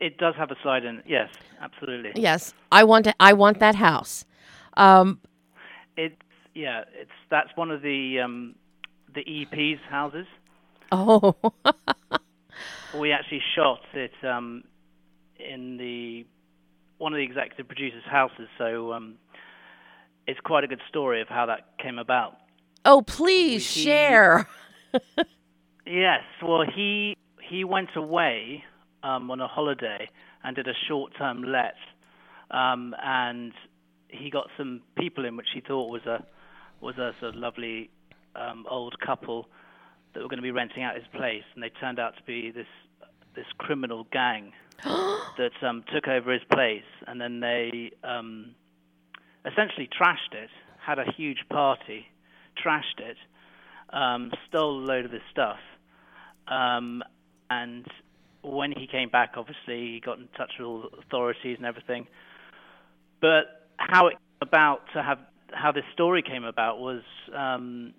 [0.02, 0.98] It does have a slide in.
[0.98, 1.06] it.
[1.08, 1.30] Yes,
[1.62, 2.12] absolutely.
[2.22, 4.26] Yes, I want to, I want that house.
[4.76, 5.22] Um,
[5.96, 6.18] it's
[6.54, 8.56] yeah, it's that's one of the um,
[9.16, 10.28] the EP's houses.
[10.92, 11.38] Oh.
[13.00, 14.66] we actually shot it um,
[15.40, 16.26] in the
[16.98, 19.16] one of the executive producers' houses, so um,
[20.28, 22.36] it's quite a good story of how that came about.
[22.90, 24.48] Oh, please he, share.
[25.86, 28.64] yes, well, he he went away
[29.04, 30.10] um, on a holiday
[30.42, 31.76] and did a short-term let,
[32.50, 33.52] um, and
[34.08, 36.24] he got some people in which he thought was a
[36.80, 37.90] was a sort of lovely
[38.38, 39.50] um, old couple
[40.14, 42.52] that were going to be renting out his place, and they turned out to be
[42.52, 42.68] this
[43.36, 44.54] this criminal gang
[44.86, 48.56] that um, took over his place, and then they um,
[49.46, 52.06] essentially trashed it, had a huge party,
[52.64, 53.18] trashed it,
[53.92, 55.60] um, stole a load of his stuff,
[56.48, 57.04] um,
[57.50, 57.86] and
[58.42, 62.08] when he came back, obviously he got in touch with all the authorities and everything.
[63.22, 65.20] But how it came about to have
[65.54, 67.02] how this story came about was
[67.36, 67.94] um,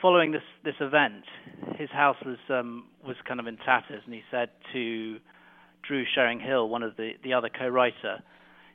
[0.00, 1.24] following this this event.
[1.76, 5.18] His house was um, was kind of in tatters, and he said to
[5.86, 8.22] Drew Shering Hill, one of the the other co-writer,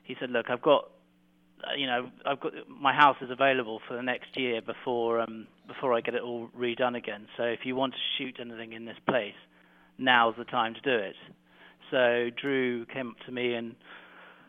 [0.04, 0.90] he said, "Look, I've got."
[1.76, 5.94] You know, I've got my house is available for the next year before um, before
[5.94, 7.26] I get it all redone again.
[7.36, 9.34] So if you want to shoot anything in this place,
[9.98, 11.14] now's the time to do it.
[11.90, 13.74] So Drew came up to me and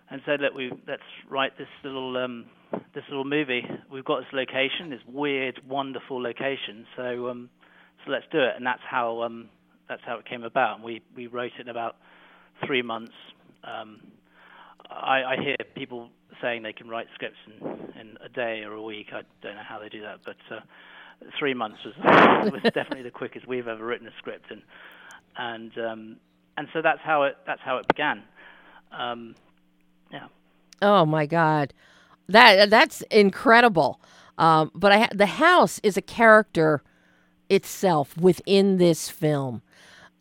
[0.09, 2.45] and said, "Look, we let's write this little um,
[2.93, 3.63] this little movie.
[3.91, 6.85] We've got this location, this weird, wonderful location.
[6.95, 7.49] So um,
[8.05, 9.49] so let's do it." And that's how um,
[9.87, 10.75] that's how it came about.
[10.75, 11.95] And we we wrote it in about
[12.65, 13.13] three months.
[13.63, 14.01] Um,
[14.93, 16.09] I, I hear people
[16.41, 17.67] saying they can write scripts in,
[17.99, 19.07] in a day or a week.
[19.11, 20.59] I don't know how they do that, but uh,
[21.37, 21.93] three months was,
[22.51, 24.61] was definitely the quickest we've ever written a script, and
[25.37, 26.17] and um,
[26.57, 28.23] and so that's how it that's how it began.
[28.91, 29.35] Um,
[30.11, 30.27] yeah.
[30.81, 31.73] Oh my God,
[32.29, 33.99] that that's incredible.
[34.37, 36.83] Um, but I, the house is a character
[37.49, 39.61] itself within this film.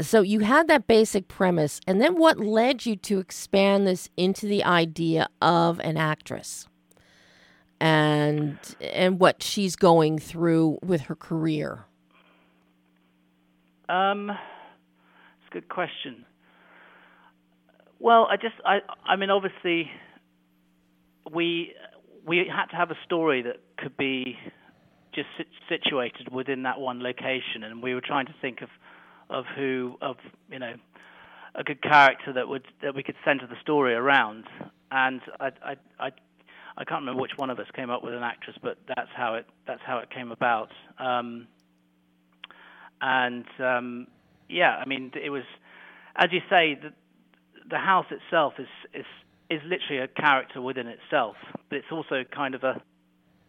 [0.01, 4.47] So you had that basic premise, and then what led you to expand this into
[4.47, 6.67] the idea of an actress,
[7.81, 11.87] and and what she's going through with her career.
[13.89, 16.25] Um, it's a good question.
[17.99, 19.91] Well, I just, I, I mean, obviously,
[21.31, 21.75] we
[22.27, 24.37] we had to have a story that could be
[25.15, 25.29] just
[25.69, 28.69] situated within that one location, and we were trying to think of
[29.31, 30.17] of who of
[30.51, 30.75] you know
[31.55, 34.45] a good character that would that we could center the story around.
[34.91, 36.11] And I I I,
[36.77, 39.35] I can't remember which one of us came up with an actress, but that's how
[39.35, 40.71] it that's how it came about.
[40.99, 41.49] Um,
[43.01, 44.07] and um,
[44.49, 45.45] yeah, I mean, it was
[46.17, 46.93] as you say the
[47.69, 49.07] the house itself is is
[49.51, 51.37] is literally a character within itself,
[51.69, 52.81] but it's also kind of a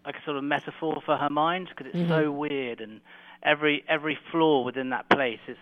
[0.05, 2.25] like a sort of metaphor for her mind because it's mm-hmm.
[2.25, 2.99] so weird and
[3.43, 5.58] every every floor within that place is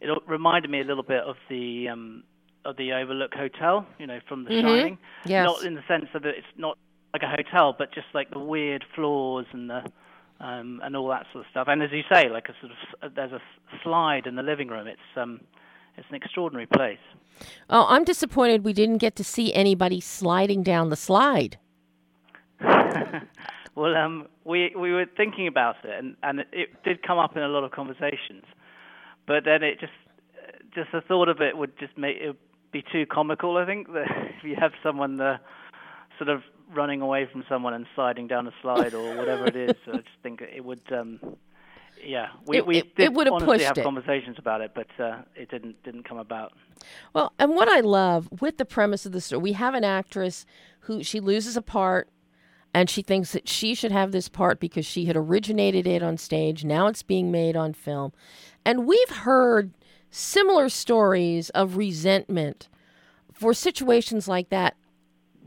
[0.00, 2.22] it reminded me a little bit of the um,
[2.64, 4.60] of the Overlook Hotel, you know, from The Mhm.
[4.62, 4.98] Shining.
[5.24, 5.46] Yes.
[5.46, 6.76] Not in the sense that it's not
[7.12, 9.82] like a hotel, but just like the weird floors and the
[10.40, 11.68] um, and all that sort of stuff.
[11.68, 13.40] And as you say, like a sort of there's a
[13.82, 14.86] slide in the living room.
[14.86, 15.40] It's um,
[15.96, 16.98] it's an extraordinary place.
[17.68, 21.58] Oh, I'm disappointed we didn't get to see anybody sliding down the slide.
[23.80, 27.42] Well, um, we we were thinking about it, and and it did come up in
[27.42, 28.44] a lot of conversations,
[29.26, 29.92] but then it just
[30.74, 32.36] just the thought of it would just make it
[32.72, 33.56] be too comical.
[33.56, 35.38] I think that if you have someone uh,
[36.18, 36.42] sort of
[36.74, 39.96] running away from someone and sliding down a slide or whatever it is, so I
[39.96, 40.82] just think it would.
[40.92, 41.18] Um,
[42.04, 43.82] yeah, we It- we it- did it would have honestly have it.
[43.82, 46.52] conversations about it, but uh, it didn't didn't come about.
[47.14, 50.44] Well, and what I love with the premise of the story, we have an actress
[50.80, 52.10] who she loses a part
[52.72, 56.16] and she thinks that she should have this part because she had originated it on
[56.16, 56.64] stage.
[56.64, 58.12] Now it's being made on film.
[58.64, 59.72] And we've heard
[60.10, 62.68] similar stories of resentment
[63.32, 64.76] for situations like that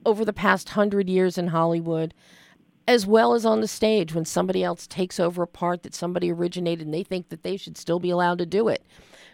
[0.05, 2.13] over the past hundred years in Hollywood,
[2.87, 6.31] as well as on the stage when somebody else takes over a part that somebody
[6.31, 8.83] originated and they think that they should still be allowed to do it.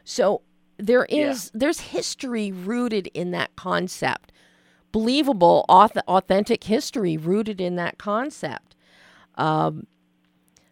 [0.03, 0.41] So
[0.77, 4.31] there is there's history rooted in that concept,
[4.91, 8.75] believable, auth- authentic history rooted in that concept.
[9.35, 9.87] Um,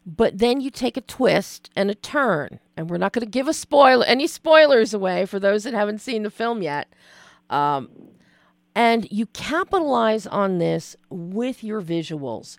[0.06, 3.48] but then you take a twist and a turn, and we're not going to give
[3.48, 6.94] a spoiler any spoilers away for those that haven't seen the film yet.
[7.50, 7.90] Um,
[8.74, 12.58] and you capitalize on this with your visuals.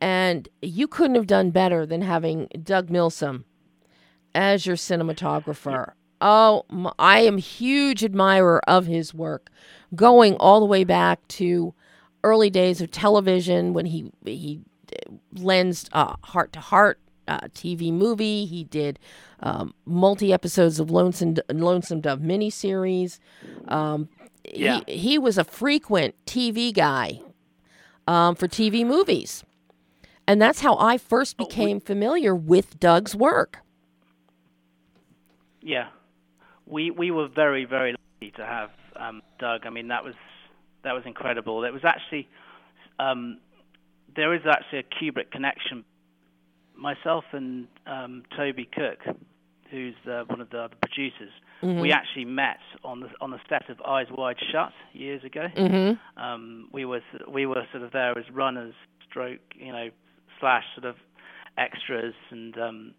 [0.00, 3.44] And you couldn't have done better than having Doug Milsome
[4.34, 5.92] as your cinematographer.
[6.20, 6.64] Oh,
[6.98, 9.50] I am huge admirer of his work,
[9.94, 11.74] going all the way back to
[12.22, 14.60] early days of television when he he
[15.34, 18.44] lensed uh, Hart to Hart uh, TV movie.
[18.44, 18.98] He did
[19.40, 23.18] um, multi episodes of Lonesome Lonesome Dove miniseries.
[23.68, 24.08] Um,
[24.52, 24.80] Yeah.
[24.86, 27.20] he he was a frequent TV guy
[28.06, 29.42] um, for TV movies,
[30.26, 33.58] and that's how I first became familiar with Doug's work.
[35.62, 35.88] Yeah,
[36.70, 39.66] we we were very very lucky to have um, Doug.
[39.66, 40.14] I mean that was
[40.84, 41.64] that was incredible.
[41.64, 42.28] It was actually
[42.98, 43.38] um,
[44.14, 45.84] there is actually a Kubrick connection.
[46.76, 49.16] Myself and um, Toby Cook,
[49.70, 51.30] who's uh, one of the other producers,
[51.62, 55.46] we actually met on the on the set of Eyes Wide Shut years ago.
[55.54, 56.22] Mm-hmm.
[56.22, 58.74] Um, we were we were sort of there as runners,
[59.08, 59.90] stroke you know
[60.38, 60.96] slash sort of
[61.58, 62.94] extras and um,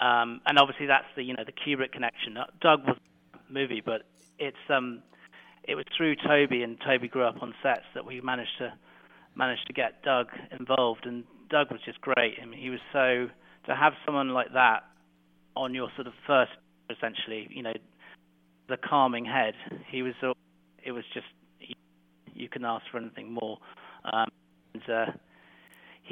[0.00, 2.36] um, and obviously that's the you know the Kubrick connection.
[2.60, 2.96] Doug was
[3.34, 4.02] a movie, but
[4.38, 5.02] it's um,
[5.64, 8.72] it was through Toby and Toby grew up on sets that we managed to
[9.34, 10.28] managed to get Doug
[10.58, 12.34] involved, and Doug was just great.
[12.40, 13.28] I mean, he was so
[13.66, 14.84] to have someone like that
[15.54, 16.52] on your sort of first,
[16.90, 17.74] essentially, you know,
[18.68, 19.54] the calming head.
[19.88, 20.14] He was,
[20.84, 21.26] it was just
[22.34, 23.58] you can ask for anything more.
[24.12, 24.28] Um,
[24.74, 25.12] and, uh,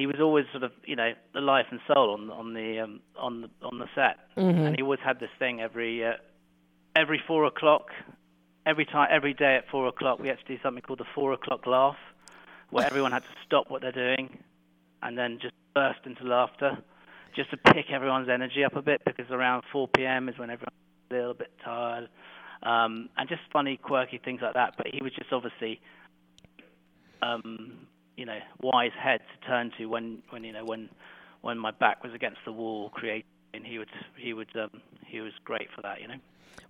[0.00, 3.00] he was always sort of, you know, the life and soul on on the um,
[3.18, 4.62] on the on the set, Mm-hmm.
[4.66, 6.12] and he always had this thing every uh,
[6.96, 7.88] every four o'clock,
[8.66, 11.32] every time, every day at four o'clock, we had to do something called the four
[11.32, 11.96] o'clock laugh,
[12.70, 14.38] where everyone had to stop what they're doing,
[15.02, 16.78] and then just burst into laughter,
[17.36, 20.28] just to pick everyone's energy up a bit, because around 4 p.m.
[20.28, 20.72] is when everyone's
[21.10, 22.08] a little bit tired,
[22.62, 24.74] um, and just funny, quirky things like that.
[24.76, 25.80] But he was just obviously,
[27.22, 27.86] um,
[28.20, 30.90] you know, wise head to turn to when, when you know, when,
[31.40, 35.22] when my back was against the wall, creating, and he would, he would, um, he
[35.22, 36.16] was great for that, you know.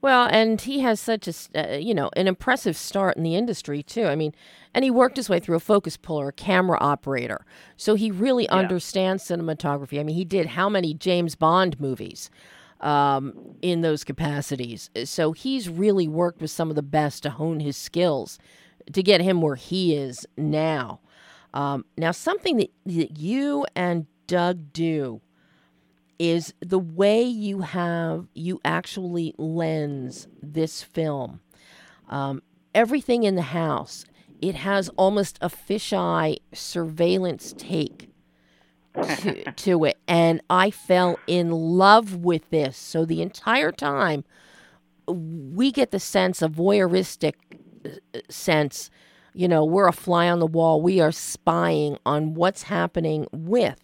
[0.00, 3.82] Well, and he has such a, uh, you know, an impressive start in the industry
[3.82, 4.04] too.
[4.04, 4.32] I mean,
[4.72, 7.44] and he worked his way through a focus puller, a camera operator.
[7.76, 9.98] So he really understands cinematography.
[9.98, 12.30] I mean, he did how many James Bond movies
[12.80, 14.88] um, in those capacities.
[15.04, 18.38] So he's really worked with some of the best to hone his skills
[18.92, 21.00] to get him where he is now.
[21.52, 25.20] Um, now, something that, that you and Doug do
[26.18, 31.40] is the way you have you actually lens this film.
[32.08, 32.42] Um,
[32.74, 34.04] everything in the house,
[34.40, 38.10] it has almost a fisheye surveillance take
[39.02, 42.76] to, to it, and I fell in love with this.
[42.76, 44.24] So the entire time,
[45.08, 47.34] we get the sense, a voyeuristic
[47.84, 48.90] uh, sense.
[49.32, 50.82] You know, we're a fly on the wall.
[50.82, 53.82] We are spying on what's happening with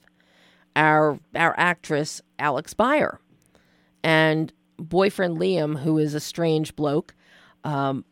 [0.74, 3.18] our our actress Alex Byer
[4.02, 7.14] and boyfriend Liam, who is a strange bloke.
[7.64, 8.04] Um,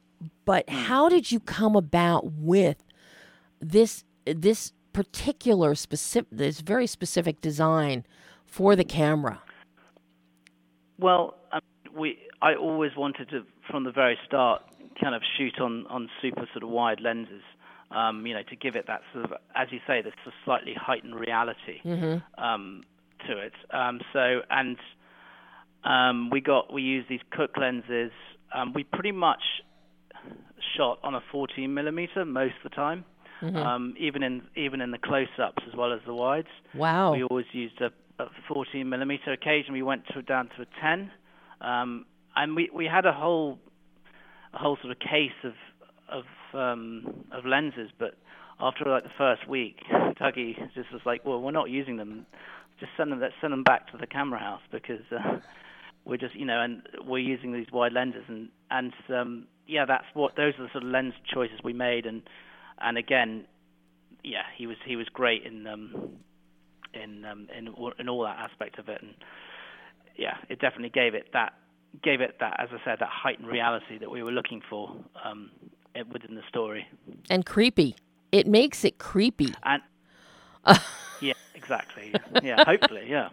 [0.45, 2.83] but how did you come about with
[3.61, 8.05] this this particular specific this very specific design
[8.47, 9.43] for the camera?
[10.99, 11.61] Well, um,
[11.95, 14.63] we I always wanted to, from the very start,
[15.01, 17.43] kind of shoot on on super sort of wide lenses.
[17.91, 20.15] Um, you know, to give it that sort of, as you say, this
[20.45, 21.79] slightly heightened reality
[22.39, 22.83] um,
[23.29, 23.53] to it.
[23.71, 24.77] Um, so, and
[25.85, 28.11] um, we got we used these Cooke lenses.
[28.53, 29.43] Um, we pretty much
[30.77, 33.05] shot on a 14 millimeter most of the time,
[33.57, 36.49] um, even in even in the close-ups as well as the wides.
[36.75, 37.13] Wow.
[37.13, 37.91] We always used a,
[38.23, 39.33] a 14 millimeter.
[39.33, 41.11] Occasionally, we went to down to a 10,
[41.61, 43.59] um, and we we had a whole
[44.55, 45.55] a whole sort of case of
[46.09, 46.25] of
[46.55, 47.91] um, of lenses.
[47.99, 48.17] But
[48.61, 52.27] after like the first week, Dougie just was like, "Well, we're not using them.
[52.81, 53.21] Just send them.
[53.21, 55.39] Let's send them back to the camera house because uh,
[56.05, 60.07] we're just you know, and we're using these wide lenses and and um, yeah, that's
[60.15, 62.07] what those are the sort of lens choices we made.
[62.07, 62.23] And
[62.81, 63.45] and again,
[64.23, 66.11] yeah, he was he was great in um,
[66.93, 69.15] in um, in in all that aspect of it, and
[70.17, 71.55] yeah, it definitely gave it that
[72.03, 75.51] gave it that as I said that heightened reality that we were looking for um,
[75.95, 76.87] it- within the story.
[77.31, 77.97] And creepy.
[78.33, 79.55] It makes it creepy.
[79.63, 79.83] And
[81.21, 82.15] yeah, exactly.
[82.43, 83.29] Yeah, hopefully, yeah.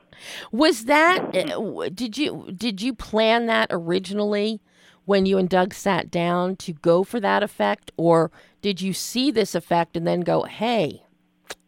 [0.52, 4.62] Was that uh, did you did you plan that originally
[5.06, 8.32] when you and Doug sat down to go for that effect or
[8.62, 11.04] did you see this effect and then go, "Hey,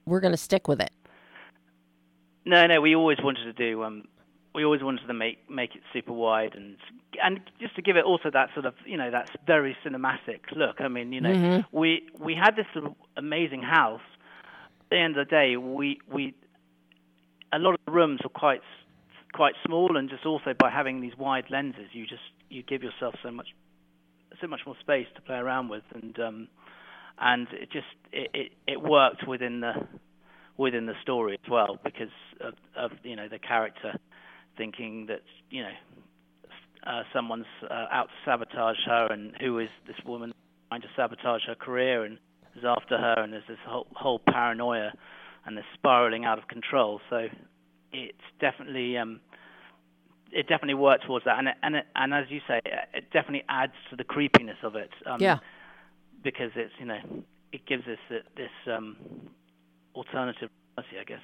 [0.05, 0.91] we're going to stick with it."
[2.45, 3.83] No, no, we always wanted to do.
[3.83, 4.03] Um,
[4.53, 6.77] we always wanted to make make it super wide and
[7.21, 10.79] and just to give it also that sort of you know that very cinematic look.
[10.79, 14.01] I mean, you know, we we had this sort of amazing house.
[14.81, 16.35] At the end of the day, we we
[17.51, 18.61] a lot of the rooms were quite
[19.33, 23.15] quite small, and just also by having these wide lenses, you just you give yourself
[23.23, 23.47] so much
[24.41, 26.47] so much more space to play around with, and um,
[27.19, 29.73] and it just it, it, it worked within the
[30.57, 33.93] within the story as well because of, of you know the character
[34.57, 35.71] thinking that you know
[36.85, 40.33] uh, someone's uh, out to sabotage her and who is this woman
[40.69, 42.17] trying to sabotage her career and
[42.55, 44.91] is after her and there's this whole, whole paranoia
[45.45, 46.99] and this spiraling out of control.
[47.09, 47.27] So
[47.91, 49.19] it's definitely um
[50.31, 51.37] it definitely worked towards that.
[51.37, 52.59] And it, and it, and as you say
[52.93, 55.39] it definitely adds to the creepiness of it um, Yeah.
[56.23, 56.99] because it's you know
[57.51, 58.97] it gives us this, this um
[59.95, 61.21] alternative reality I guess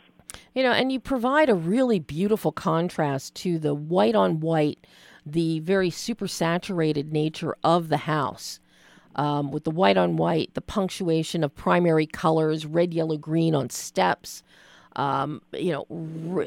[0.54, 4.86] You know, and you provide a really beautiful contrast to the white on white,
[5.26, 8.60] the very super saturated nature of the house.
[9.16, 13.70] Um, with the white on white, the punctuation of primary colors, red, yellow, green on
[13.70, 14.44] steps.
[14.96, 16.46] Um, you know,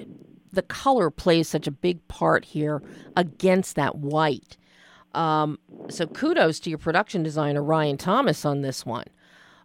[0.53, 2.82] the color plays such a big part here
[3.16, 4.57] against that white.
[5.14, 9.07] Um, so kudos to your production designer, Ryan Thomas, on this one.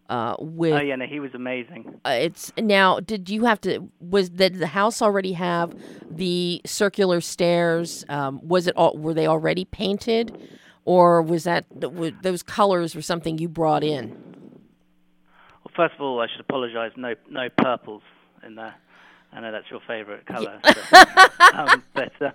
[0.10, 3.89] Uh, with oh yeah no he was amazing uh, it's now did you have to
[3.99, 5.76] was did the house already have
[6.10, 10.49] the circular stairs um, was it all were they already painted
[10.86, 14.12] or was that were those colors were something you brought in
[15.64, 16.93] Well, first of all, I should apologise.
[16.95, 18.01] No, no purples
[18.45, 18.76] in there.
[19.34, 20.60] I know that's your favourite colour.
[20.64, 21.03] so,
[21.53, 22.32] um, but uh,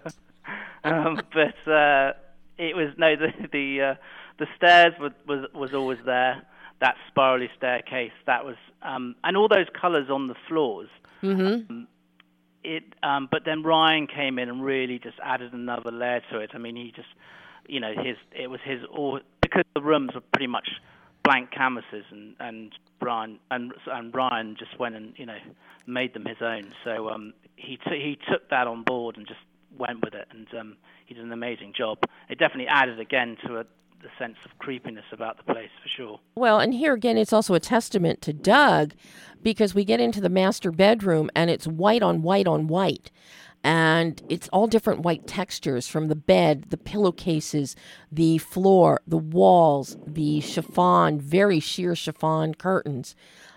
[0.84, 2.12] um, but uh,
[2.58, 3.94] it was no the the uh,
[4.38, 6.42] the stairs was, was was always there.
[6.82, 8.10] That spirally staircase.
[8.26, 10.88] That was um, and all those colours on the floors.
[11.22, 11.84] mm-hmm.
[12.64, 16.50] It um, but then Ryan came in and really just added another layer to it.
[16.54, 17.08] I mean, he just
[17.68, 20.68] you know his it was his all because the rooms were pretty much
[21.22, 25.38] blank canvases and and Brian and and Brian just went and you know
[25.86, 26.72] made them his own.
[26.84, 29.40] So um, he t- he took that on board and just
[29.78, 30.76] went with it, and um,
[31.06, 31.98] he did an amazing job.
[32.28, 33.64] It definitely added again to a,
[34.02, 36.20] the sense of creepiness about the place for sure.
[36.34, 38.94] Well, and here again, it's also a testament to Doug
[39.42, 43.10] because we get into the master bedroom and it's white on white on white.
[43.64, 47.76] And it's all different white textures from the bed, the pillowcases,
[48.10, 53.14] the floor, the walls, the chiffon, very sheer chiffon curtains.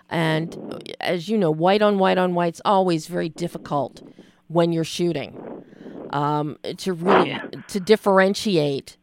[0.08, 4.02] And uh, as you know, white on white on white's always very difficult
[4.46, 5.64] when you're shooting
[6.10, 7.36] um, to really
[7.66, 8.96] to differentiate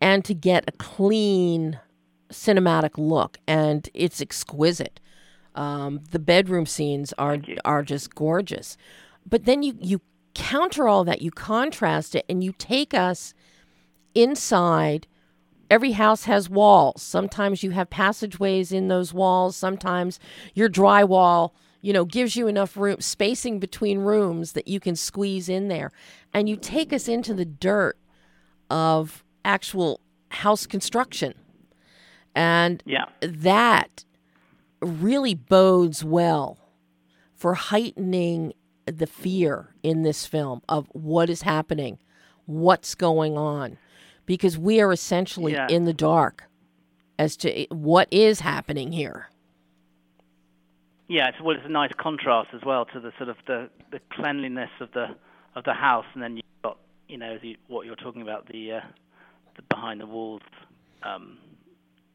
[0.00, 1.78] and to get a clean
[2.32, 5.00] cinematic look, and it's exquisite.
[5.54, 8.76] Um, the bedroom scenes are are just gorgeous,
[9.28, 10.00] but then you you
[10.34, 13.34] counter all that, you contrast it, and you take us
[14.14, 15.06] inside.
[15.68, 17.00] Every house has walls.
[17.02, 19.54] Sometimes you have passageways in those walls.
[19.56, 20.18] Sometimes
[20.52, 25.48] your drywall, you know, gives you enough room, spacing between rooms that you can squeeze
[25.48, 25.92] in there.
[26.34, 27.96] And you take us into the dirt
[28.68, 31.34] of actual house construction.
[32.34, 33.06] And Yeah.
[33.20, 34.04] that
[34.80, 36.58] really bodes well
[37.34, 38.52] for heightening
[38.86, 41.98] the fear in this film of what is happening,
[42.46, 43.78] what's going on,
[44.26, 45.66] because we are essentially Yeah.
[45.68, 46.44] in the dark.
[47.18, 49.28] as to what is happening here.
[51.08, 54.00] Yeah, it's well, it's a nice contrast as well to the sort of the, the
[54.10, 55.08] cleanliness of the
[55.54, 56.78] of the house, and then you've got
[57.08, 58.80] you know the, what you're talking about the uh,
[59.60, 60.42] the behind the walls
[61.02, 61.38] um,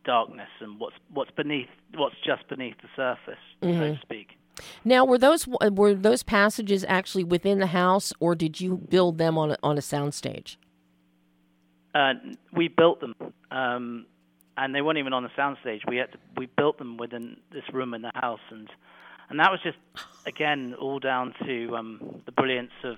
[0.03, 4.37] darkness and what's what's beneath what's just beneath the surface, so to speak.
[4.83, 9.37] Now, were those were those passages actually within the house, or did you build them
[9.37, 10.57] on a, on a soundstage?
[11.93, 12.13] Uh,
[12.53, 13.15] we built them,
[13.51, 14.05] um,
[14.57, 15.81] and they weren't even on the soundstage.
[15.87, 18.69] We had to, we built them within this room in the house, and
[19.29, 19.77] and that was just
[20.25, 22.97] again all down to um, the brilliance of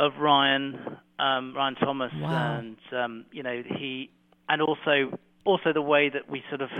[0.00, 2.58] of Ryan um, Ryan Thomas, Wow.
[2.58, 4.10] and um, you know he
[4.48, 6.70] and also also the way that we sort of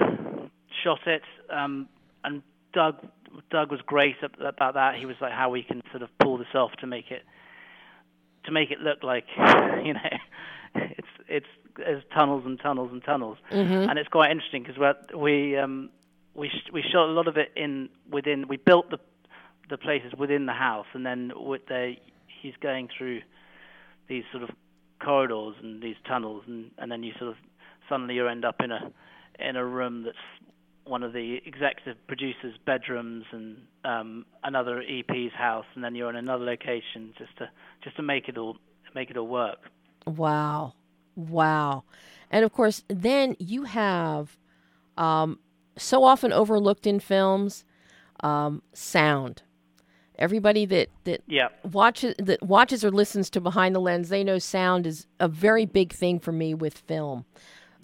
[0.82, 1.88] shot it, um,
[2.24, 2.42] and
[2.72, 2.96] Doug
[3.50, 4.94] Doug was great about that.
[4.96, 7.22] He was like how we can sort of pull this off to make it
[8.44, 9.26] to make it look like
[9.84, 10.10] you know
[10.74, 11.46] it's it's
[11.76, 13.36] there's tunnels and tunnels and tunnels,
[13.90, 15.90] and it's quite interesting because we um,
[16.34, 18.98] we sh- we shot a lot of it in within we built the
[19.68, 21.94] the places within the house, and then with the
[22.40, 23.20] he's going through
[24.08, 24.50] these sort of
[25.02, 27.36] corridors and these tunnels, and and then you sort of
[27.88, 28.90] suddenly you end up in a
[29.38, 30.16] in a room that's
[30.84, 36.16] one of the executive producers' bedrooms and um, another EP's house, and then you're in
[36.16, 37.48] another location just to
[37.82, 38.56] just to make it all
[38.94, 39.58] make it all work.
[40.06, 40.74] Wow.
[41.14, 41.84] Wow.
[42.30, 44.36] And of course, then you have
[44.96, 45.38] um,
[45.76, 47.64] so often overlooked in films
[48.20, 49.42] um, sound.
[50.20, 51.48] Everybody that, that Yeah.
[51.72, 55.64] watches that watches or listens to Behind the Lens, they know sound is a very
[55.64, 57.24] big thing for me with film.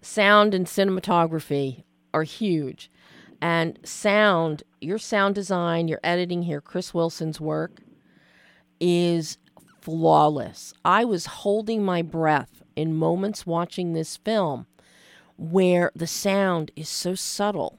[0.02, 2.90] Sound and cinematography are huge.
[3.40, 7.80] And sound, your sound design, your editing here, Chris Wilson's work
[8.80, 9.38] is
[9.80, 10.74] flawless.
[10.84, 14.66] I was holding my breath in moments watching this film
[15.38, 17.78] where the sound is so subtle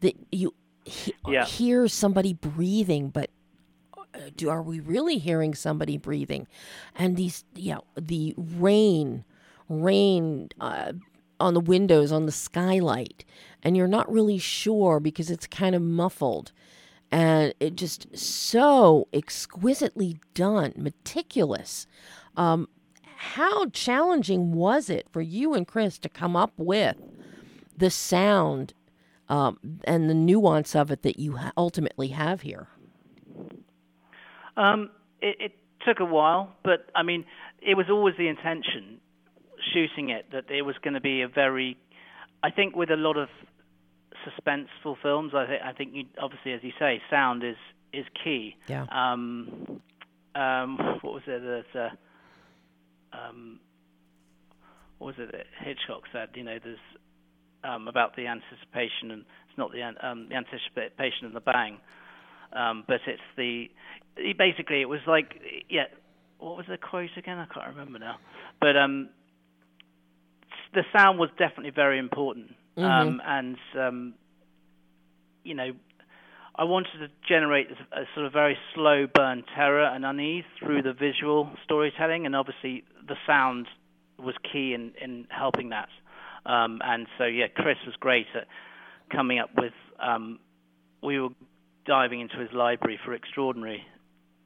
[0.00, 1.44] that you he- Yeah.
[1.44, 3.28] hear somebody breathing, but
[4.36, 6.46] do are we really hearing somebody breathing?
[6.94, 9.24] And these, you know, the rain,
[9.68, 10.92] rain uh,
[11.40, 13.24] on the windows, on the skylight,
[13.62, 16.52] and you're not really sure because it's kind of muffled
[17.10, 21.86] and it just so exquisitely done, meticulous.
[22.36, 22.68] Um,
[23.16, 26.96] how challenging was it for you and Chris to come up with
[27.76, 28.74] the sound
[29.28, 32.68] um, and the nuance of it that you ultimately have here?
[34.58, 34.90] Um,
[35.20, 35.52] it, it
[35.86, 37.24] took a while, but I mean,
[37.60, 39.00] it was always the intention
[39.72, 41.76] shooting it that it was going to be a very.
[42.42, 43.28] I think with a lot of
[44.26, 47.56] suspenseful films, I, th- I think you, obviously, as you say, sound is
[47.92, 48.56] is key.
[48.68, 48.86] Yeah.
[48.90, 49.80] Um,
[50.34, 51.42] um, what was it
[51.74, 53.60] that uh, um,
[54.98, 56.30] what was it that Hitchcock said?
[56.34, 56.78] You know, there's
[57.64, 61.78] um, about the anticipation, and it's not the an- um, the anticipation of the bang,
[62.52, 63.70] um, but it's the
[64.16, 65.84] he basically it was like yeah.
[66.38, 67.36] What was the quote again?
[67.36, 68.18] I can't remember now.
[68.60, 69.08] But um,
[70.72, 74.14] the sound was definitely very important, um, and um,
[75.42, 75.72] you know,
[76.54, 80.82] I wanted to generate a, a sort of very slow burn terror and unease through
[80.82, 83.66] the visual storytelling, and obviously the sound
[84.18, 85.88] was key in, in helping that.
[86.46, 88.46] Um, and so, yeah, Chris was great at
[89.14, 89.72] coming up with.
[90.00, 90.38] Um,
[91.02, 91.28] we were
[91.88, 93.82] diving into his library for extraordinary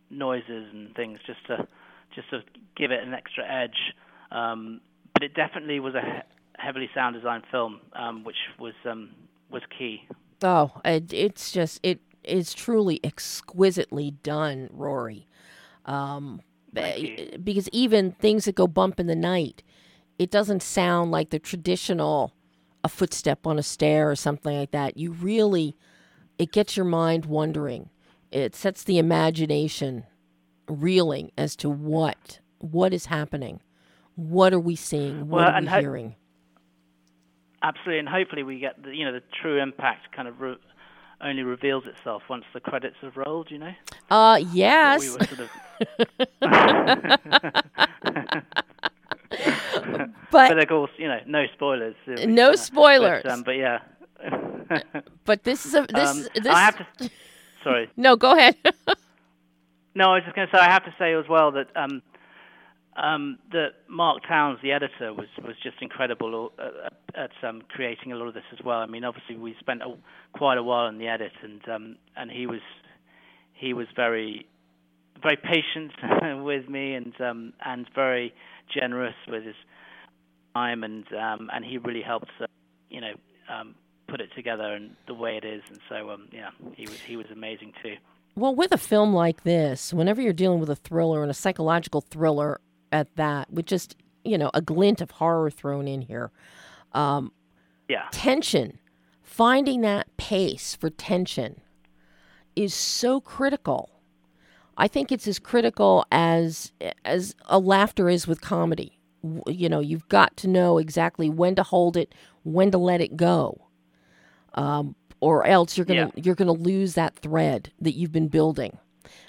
[0.09, 1.66] noises and things, just to
[2.14, 2.40] just to
[2.76, 3.95] give it an extra edge.
[4.30, 4.80] Um,
[5.12, 9.11] but it definitely was a he- heavily sound designed film, um, which was um,
[9.51, 10.07] was key.
[10.43, 15.26] Oh, it, it's just it is truly exquisitely done, Rory.
[15.84, 16.40] Um,
[16.74, 17.38] you.
[17.43, 19.62] because even things that go bump in the night,
[20.18, 22.32] it doesn't sound like the traditional
[22.84, 24.97] a footstep on a stair or something like that.
[24.97, 25.76] You really,
[26.43, 27.88] it gets your mind wondering.
[28.30, 30.05] It sets the imagination
[30.68, 33.61] reeling as to what what is happening.
[34.14, 35.28] What are we seeing?
[35.28, 36.16] What Well, are we ho- hearing?
[37.62, 40.57] Absolutely, and hopefully we get the you know the true impact kind of re-
[41.20, 43.51] only reveals itself once the credits have rolled.
[43.51, 43.72] You know,
[44.11, 45.01] Uh, yes.
[45.01, 45.51] we sort of.
[49.30, 51.95] but but of course, you know, no spoilers.
[52.07, 53.22] No spoilers.
[53.24, 53.78] But, um, but yeah.
[55.24, 56.46] But this is a this um, this.
[56.46, 57.10] I have to.
[57.62, 57.90] Sorry.
[57.96, 58.56] No, go ahead.
[59.94, 62.00] No, I was just going to say I have to say as well that um,
[62.96, 68.16] um, that Mark Towns, the editor, was was just incredible uh, at um, creating a
[68.16, 68.78] lot of this as well.
[68.78, 69.94] I mean, obviously we spent a,
[70.32, 72.62] quite a while in the edit, and um, and he was
[73.52, 74.46] he was very
[75.22, 75.92] very patient
[76.42, 78.32] with me and um, and very
[78.72, 79.56] generous with his
[80.54, 82.46] time, and um, and he really helped, uh,
[82.90, 83.12] you know,
[83.52, 83.74] um,
[84.12, 85.62] put it together and the way it is.
[85.70, 87.96] And so, um, yeah, he was he was amazing too.
[88.36, 92.02] Well, with a film like this, whenever you're dealing with a thriller and a psychological
[92.02, 92.60] thriller
[92.92, 96.30] at that, with just you know a glint of horror thrown in here,
[96.92, 97.32] um,
[97.88, 98.78] yeah, tension,
[99.22, 101.62] finding that pace for tension
[102.54, 103.88] is so critical.
[104.76, 106.72] I think it's as critical as
[107.06, 108.98] as a laughter is with comedy.
[109.46, 113.16] You know, you've got to know exactly when to hold it, when to let it
[113.16, 113.68] go,
[114.55, 116.22] um, or else you're gonna Yeah.
[116.22, 118.78] you're gonna lose that thread that you've been building,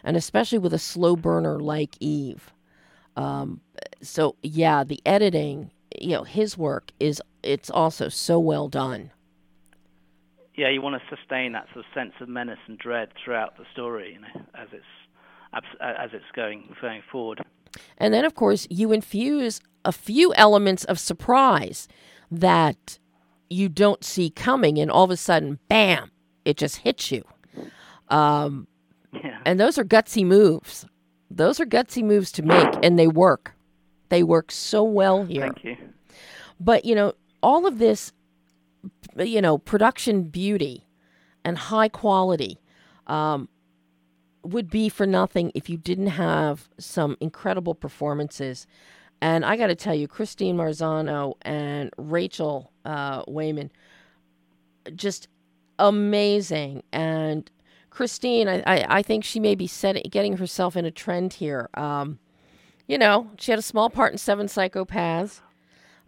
[0.03, 2.51] and especially with a slow burner like Eve.
[3.15, 3.61] Um,
[4.01, 5.71] so yeah, the editing,
[6.01, 9.11] you know, his work is it's also so well done.
[10.55, 13.65] yeah, you want to sustain that sort of sense of menace and dread throughout the
[13.73, 14.85] story, you know, as it's
[15.81, 17.43] as it's going going forward.
[17.97, 21.87] And then, of course, you infuse a few elements of surprise
[22.31, 22.99] that
[23.49, 26.11] you don't see coming, and all of a sudden, bam,
[26.45, 27.23] it just hits you.
[28.09, 28.67] Um,
[29.13, 29.39] Yeah.
[29.45, 30.85] and those are gutsy moves.
[31.29, 33.53] Those are gutsy moves to make, and they work.
[34.09, 35.41] They work so well here.
[35.41, 35.77] Thank you.
[36.59, 38.11] But, you know, all of this,
[39.17, 40.87] you know, production beauty
[41.43, 42.59] and high quality
[43.07, 43.49] um,
[44.43, 48.67] would be for nothing if you didn't have some incredible performances.
[49.23, 53.71] And I got to tell you, Christine Marzano and Rachel uh, Wayman,
[54.95, 55.29] just
[55.79, 56.83] amazing.
[56.91, 57.49] And
[57.89, 61.69] Christine, I, I, I think she may be setting, getting herself in a trend here.
[61.75, 62.19] Um,
[62.85, 65.39] you know, she had a small part in Seven Psychopaths.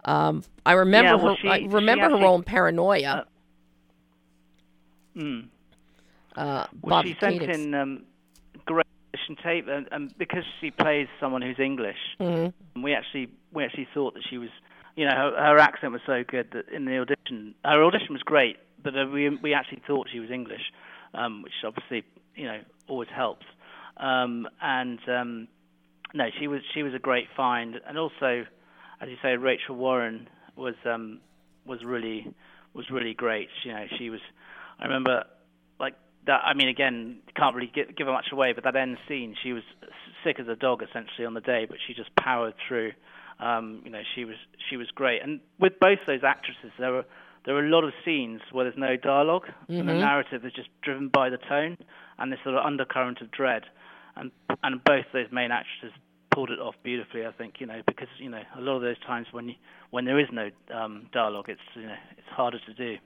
[0.04, 1.40] Um, I remember Yeah, well, her.
[1.40, 3.24] she- I remember her role in Paranoia.
[5.16, 5.48] Mm.
[6.36, 8.04] Uh, Well, Bobby she sent in um,
[9.42, 12.52] tape, and, and because she plays someone who's English, Mhm.
[12.76, 14.50] we actually we actually thought that she was,
[14.96, 18.22] you know, her, her accent was so good that in the audition, her audition was
[18.22, 20.72] great, but uh, we we actually thought she was English,
[21.14, 22.04] um, which obviously
[22.34, 23.46] you know always helps.
[23.98, 25.48] Um, and um,
[26.14, 28.46] no, she was she was a great find, and also,
[29.00, 31.20] as you say, Rachel Warren was um,
[31.64, 32.32] was really
[32.74, 33.48] was really great.
[33.64, 34.20] You know, she was.
[34.78, 35.24] I remember
[36.26, 36.42] that.
[36.44, 39.52] I mean, again, can't really give, give her much away, but that end scene, she
[39.52, 39.62] was
[40.24, 42.92] sick as a dog essentially on the day, but she just powered through.
[43.38, 44.36] Um, you know, she was
[44.70, 45.22] she was great.
[45.22, 47.04] And with both those actresses, there were
[47.44, 49.98] there were a lot of scenes where there's no dialogue, and the Mhm.
[50.00, 51.76] narrative is just driven by the tone
[52.18, 53.64] and this sort of undercurrent of dread.
[54.16, 54.30] And
[54.62, 55.92] and both those main actresses
[56.30, 57.26] pulled it off beautifully.
[57.26, 59.54] I think you know because you know a lot of those times when you,
[59.90, 62.96] when there is no um, dialogue, it's you know it's harder to do.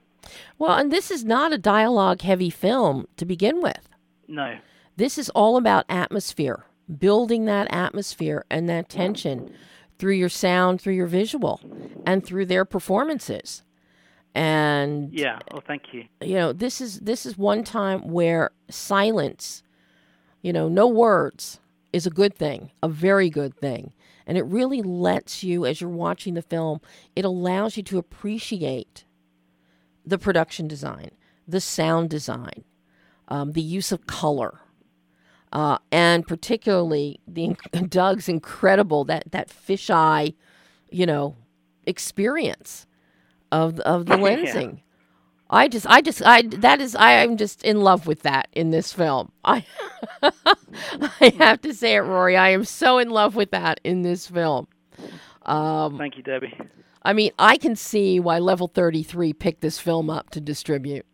[0.57, 3.89] Well, and this is not a dialogue heavy film to begin with.
[4.27, 4.57] No.
[4.97, 6.65] This is all about atmosphere,
[6.99, 9.53] building that atmosphere and that tension
[9.97, 11.61] through your sound, through your visual,
[12.05, 13.63] and through their performances.
[14.33, 15.39] And Yeah.
[15.51, 16.05] Well, thank you.
[16.21, 19.63] you know, this is this is one time where silence,
[20.41, 21.59] you know, no words
[21.91, 23.93] is a good thing, a very good thing.
[24.25, 26.79] And it really lets you as you're watching the film,
[27.15, 29.03] it allows you to appreciate
[30.05, 31.11] the production design,
[31.47, 32.63] the sound design,
[33.29, 34.61] um, the use of color,
[35.53, 37.55] uh, and particularly the
[37.89, 40.35] Doug's incredible that that fisheye,
[40.91, 41.35] you know,
[41.85, 42.87] experience
[43.51, 44.63] of of the Yeah.
[44.63, 44.79] lensing.
[45.49, 48.71] I just, I just, I that is, I am just in love with that in
[48.71, 49.31] this film.
[49.45, 49.65] I,
[51.21, 52.37] I have to say it, Rory.
[52.37, 54.67] I am so in love with that in this film.
[55.45, 56.53] Um, Thank you, Debbie.
[57.03, 61.05] I mean, I can see why Level 33 picked this film up to distribute.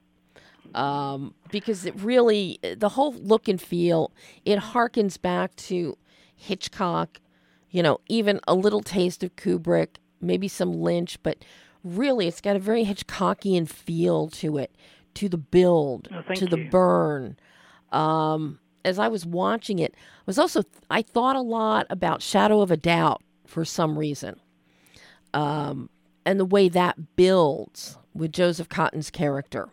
[0.76, 4.12] Um, because it really, the whole look and feel,
[4.44, 5.98] it harkens back to
[6.36, 7.22] Hitchcock,
[7.72, 11.38] you know, even a little taste of Kubrick, maybe some Lynch, but
[11.84, 14.76] really it's got a very Hitchcockian feel to it,
[15.16, 17.38] to the build, Oh, to the burn.
[17.94, 22.62] Um, as I was watching it, I was also, I thought a lot about Shadow
[22.62, 24.40] of a Doubt for some reason
[25.34, 25.90] um,
[26.26, 29.70] and the way that builds with Joseph Cotten's character.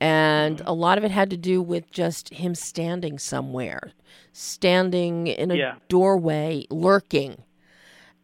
[0.00, 3.92] And a lot of it had to do with just him standing somewhere,
[4.32, 5.74] standing in a Yeah.
[5.88, 7.42] doorway, lurking.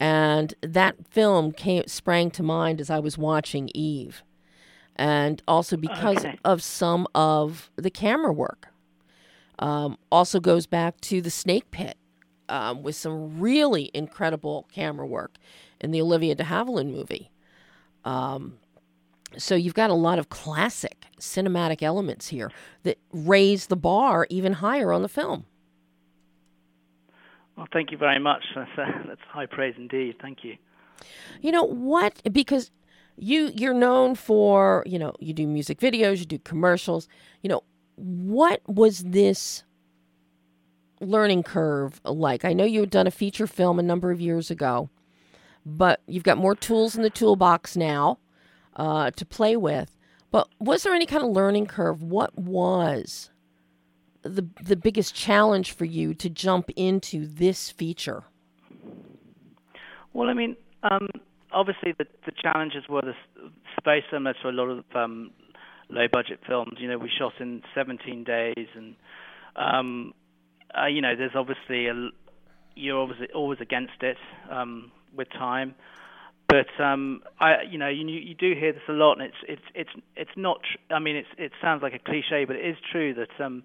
[0.00, 4.22] And that film came sprang to mind as I was watching Eve.
[4.94, 6.38] And also because Okay.
[6.44, 8.68] of some of the camera work.
[9.58, 11.96] Um, also goes back to the Snake Pit
[12.48, 15.38] um, with some really incredible camera work
[15.80, 17.30] in the Olivia de Havilland movie.
[18.04, 18.58] Um,
[19.36, 22.50] so you've got a lot of classic cinematic elements here
[22.84, 25.46] that raise the bar even higher on the film.
[27.56, 28.44] Well, thank you very much.
[28.54, 30.16] That's, uh, that's high praise indeed.
[30.20, 30.56] Thank you.
[31.40, 32.20] You know what?
[32.32, 32.70] Because
[33.18, 37.08] you you're known for you know you do music videos, you do commercials.
[37.42, 37.64] You know
[37.96, 39.64] what was this
[41.00, 42.44] learning curve like?
[42.44, 44.90] I know you had done a feature film a number of years ago,
[45.66, 48.18] but you've got more tools in the toolbox now
[48.76, 49.90] uh, to play with.
[50.30, 52.02] But was there any kind of learning curve?
[52.02, 53.30] What was
[54.22, 58.24] the the biggest challenge for you to jump into this feature?
[60.12, 61.08] Well, I mean, um,
[61.52, 63.14] obviously the the challenges were the
[63.78, 65.30] space similar to a lot of um,
[65.88, 66.78] low budget films.
[66.78, 68.94] You know, we shot in 17 days, and
[69.56, 70.12] um,
[70.78, 72.10] uh, you know, there's obviously a
[72.74, 74.18] you're obviously always against it
[74.50, 75.74] um, with time.
[76.48, 79.62] But um, I, you know, you you do hear this a lot, and it's it's
[79.74, 80.60] it's it's not.
[80.62, 83.64] Tr- I mean, it's it sounds like a cliche, but it is true that um,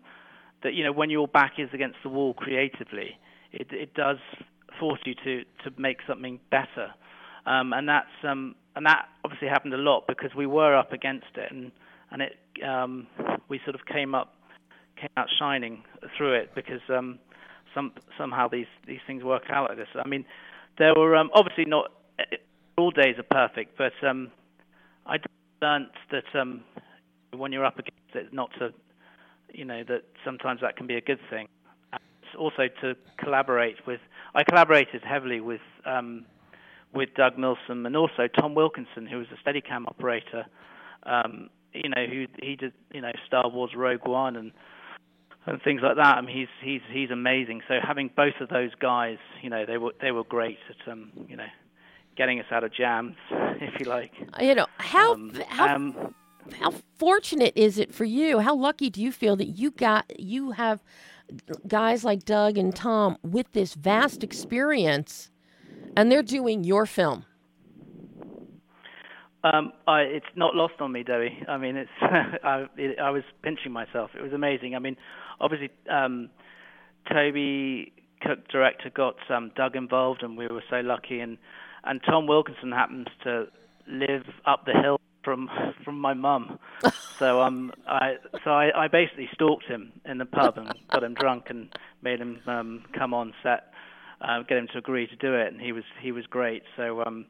[0.64, 3.18] that you know when your back is against the wall creatively,
[3.52, 4.18] it it does
[4.80, 6.91] force you to to make something better,
[7.45, 11.28] um, and that's um, and that obviously happened a lot because we were up against
[11.36, 11.72] it, and
[12.12, 12.38] and it
[12.68, 13.06] um,
[13.47, 14.34] we sort of came up
[14.99, 15.84] came out shining
[16.18, 17.20] through it because um,
[17.76, 19.88] some somehow these these things work out like this.
[19.95, 20.26] I mean,
[20.78, 21.91] there were um, obviously not
[22.78, 24.32] all days are perfect, but um,
[25.05, 25.17] I
[25.61, 26.63] learnt that um,
[27.36, 28.74] when you're up against it, not to,
[29.53, 31.47] you know, that sometimes that can be a good thing.
[31.93, 32.01] And
[32.38, 33.99] also to collaborate with.
[34.34, 36.26] I collaborated heavily with um,
[36.93, 40.45] with Doug Milsome and also Tom Wilkinson, who was a Steadicam operator.
[41.03, 44.51] Um, you know, who he did, you know, Star Wars Rogue One and
[45.45, 46.17] and things like that.
[46.17, 47.61] I mean, he's he's he's amazing.
[47.67, 51.11] So having both of those guys, you know, they were they were great at um,
[51.27, 51.47] you know,
[52.15, 54.11] getting us out of jams, if you like.
[54.39, 56.15] You know how Um, how um,
[56.59, 58.39] how fortunate is it for you?
[58.39, 60.83] How lucky do you feel that you got you have
[61.67, 65.29] guys like Doug and Tom with this vast experience,
[65.95, 67.25] and they're doing your film.
[69.43, 71.43] Um, I, it's not lost on me, Debbie.
[71.47, 74.11] I mean, it's I, it, I was pinching myself.
[74.15, 74.75] It was amazing.
[74.75, 74.95] I mean,
[75.41, 76.29] obviously, um,
[77.11, 81.19] Toby Cook, director, got um, Doug involved, and we were so lucky.
[81.19, 81.37] And
[81.83, 83.47] and Tom Wilkinson happens to
[83.87, 85.49] live up the hill from
[85.83, 86.59] from my mum,
[87.17, 91.15] so um, I so I, I basically stalked him in the pub and got him
[91.15, 93.73] drunk and made him um, come on set,
[94.21, 96.63] uh, get him to agree to do it, and he was he was great.
[96.77, 97.25] So um.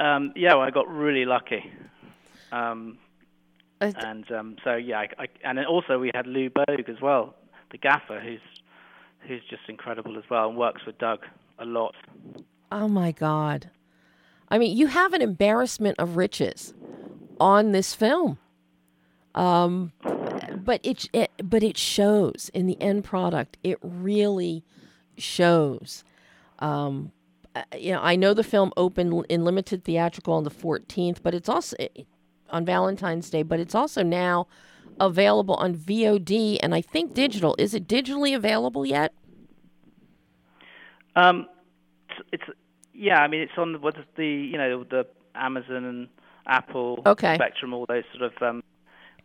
[0.00, 1.70] Um, yeah, well, I got really lucky.
[2.50, 2.98] Um,
[3.86, 7.34] Uh, and um, so yeah, I, I, and also we had Lou Bogue as well,
[7.72, 8.40] the gaffer, who's
[9.26, 11.20] who's just incredible as well, and works with Doug
[11.58, 11.94] a lot.
[12.70, 13.70] Oh my God.
[14.48, 16.74] I mean, you have an embarrassment of riches
[17.40, 18.38] on this film.
[19.34, 19.92] Um,
[20.64, 23.56] but it, it but it shows in the end product.
[23.64, 24.64] It really
[25.18, 26.04] shows.
[26.60, 27.12] Um,
[27.54, 31.34] uh, you know, I know the film opened in limited theatrical on the 14th, but
[31.34, 31.76] it's also
[32.54, 34.46] on Valentine's Day, but it's also now
[35.00, 37.54] available on VOD and I think digital.
[37.58, 39.12] Is it digitally available yet?
[41.16, 41.46] Um,
[42.08, 42.58] it's, it's
[42.92, 46.08] yeah, I mean it's on the, what's the you know the Amazon and
[46.46, 47.34] Apple, Okay.
[47.34, 48.62] Spectrum, all those sort of um,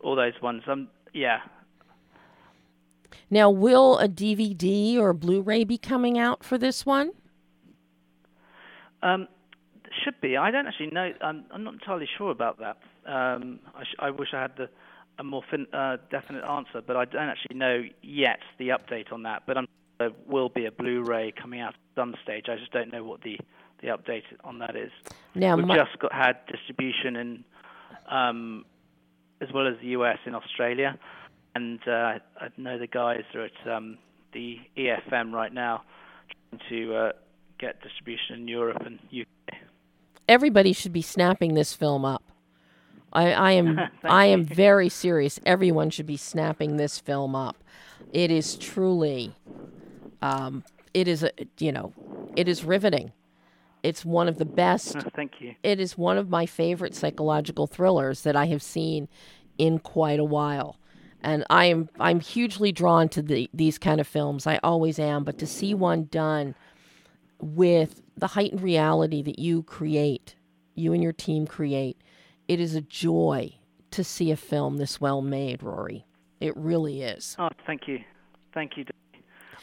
[0.02, 0.64] all those ones.
[0.68, 1.40] Um, yeah,
[3.30, 7.12] Now, will a DVD or a Blu-ray be coming out for this one?
[9.02, 9.28] Um,
[10.04, 10.38] should be.
[10.38, 11.12] I don't actually know.
[11.22, 12.78] I'm, I'm not entirely sure about that.
[13.06, 14.70] Um, I, sh- I wish I had the,
[15.18, 19.24] a more fin- uh, definite answer, but I don't actually know yet the update on
[19.24, 19.44] that.
[19.46, 19.68] But I'm,
[20.00, 22.46] there will be a Blu-ray coming out at some stage.
[22.50, 23.38] I just don't know what the,
[23.82, 24.92] the update on that is.
[25.36, 27.44] Now, We've my- just got had distribution in,
[28.10, 28.66] um,
[29.42, 30.98] as well as the US in Australia,
[31.56, 33.98] and uh, I know the guys are at um,
[34.34, 35.84] the EFM right now
[36.52, 37.12] trying to uh,
[37.58, 39.56] get distribution in Europe and UK.
[40.28, 42.24] Everybody should be snapping this film up.
[43.12, 45.40] I, I am I am very serious.
[45.46, 47.64] Everyone should be snapping this film up.
[48.12, 49.36] It is truly,
[50.22, 51.94] um, it is a you know,
[52.36, 53.12] it is riveting.
[53.82, 54.98] It's one of the best.
[55.16, 55.56] Thank you.
[55.64, 59.08] It is one of my favorite psychological thrillers that I have seen
[59.58, 60.78] in quite a while.
[61.22, 64.48] And I am I'm hugely drawn to the, these kind of films.
[64.48, 66.56] I always am, but to see one done
[67.40, 70.36] with the heightened reality that you create,
[70.76, 72.02] you and your team create,
[72.50, 73.54] it is a joy
[73.92, 76.06] to see a film this well made, Rory.
[76.42, 77.36] It really is.
[77.40, 78.00] Oh, thank you,
[78.54, 78.86] thank you.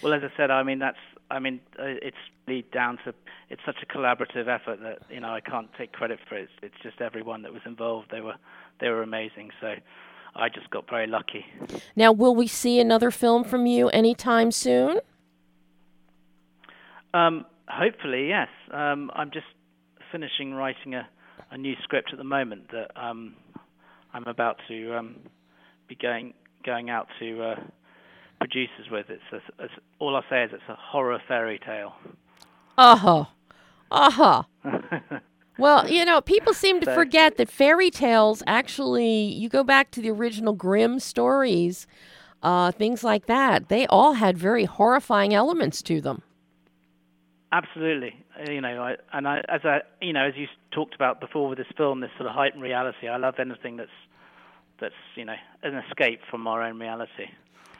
[0.02, 0.96] Well, as I said, I mean that's
[1.30, 2.16] I mean uh, it's
[2.46, 3.12] really down to
[3.50, 6.42] it's such a collaborative effort that you know I can't take credit for it.
[6.44, 8.08] It's, it's just everyone that was involved.
[8.10, 8.36] They were
[8.80, 9.50] they were amazing.
[9.60, 9.74] So
[10.36, 11.44] I just got very lucky.
[11.96, 15.00] Now, will we see another film from you anytime soon?
[17.14, 18.48] Um, hopefully, yes.
[18.70, 19.46] Um, I'm just
[20.12, 21.08] finishing writing a,
[21.50, 23.34] a new script at the moment that um,
[24.12, 25.16] I'm about to um,
[25.88, 26.34] be going
[26.64, 27.54] going out to uh,
[28.40, 29.06] producers with.
[29.08, 31.94] It's, a, it's all I say is it's a horror fairy tale.
[32.78, 33.24] Uh huh.
[33.90, 34.42] Uh huh.
[35.58, 39.90] Well, you know, people seem to So- forget that fairy tales actually, you go back
[39.92, 41.86] to the original Grimm stories,
[42.42, 46.20] uh, things like that, they all had very horrifying elements to them.
[47.52, 50.46] Absolutely, Uh, you know, I, and I, as I, you know, as you
[50.76, 53.08] talked about before with this film, this sort of heightened reality.
[53.08, 53.90] I love anything that's
[54.78, 57.28] that's you know an escape from our own reality.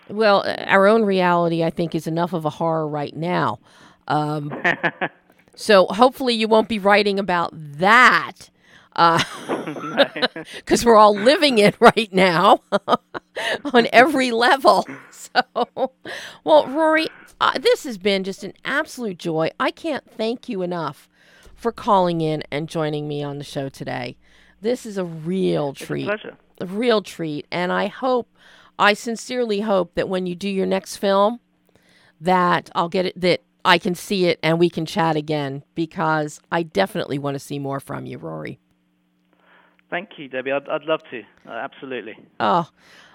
[0.08, 3.58] Well, uh, our own reality, I think, is enough of a horror right now.
[4.08, 4.50] Um,
[5.54, 8.50] so hopefully you won't be writing about that.
[10.54, 12.60] Because we're all living it right now
[13.74, 14.86] on every level.
[15.10, 15.42] So,
[16.44, 19.50] well, Rory, uh, this has been just an absolute joy.
[19.60, 21.10] I can't thank you enough
[21.56, 24.16] for calling in and joining me on the show today.
[24.60, 26.36] This is a real It's a treat pleasure.
[26.60, 28.28] a real treat and i hope
[28.78, 31.38] i sincerely hope that when you do your next film
[32.20, 36.40] that i'll get it that i can see it and we can chat again because
[36.50, 38.58] i definitely want to see more from you rory
[39.88, 40.50] Thank you, Debbie.
[40.50, 41.20] I'd, I'd love to.
[41.46, 42.18] Uh, absolutely.
[42.40, 42.68] oh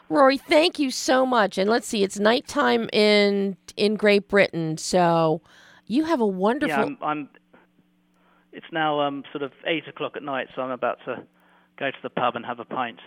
[0.10, 5.42] rory thank you so much and let's see it's nighttime in in great britain so
[5.88, 7.30] you have a wonderful Yeah, I'm, I'm.
[8.54, 11.24] It's now um, sort of eight o'clock at night, so I'm about to
[11.78, 13.00] go to the pub and have a pint.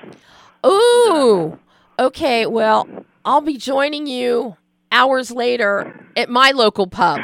[0.67, 1.59] Ooh.
[1.99, 2.89] Okay, well,
[3.25, 4.57] I'll be joining you
[4.91, 7.21] hours later at my local pub.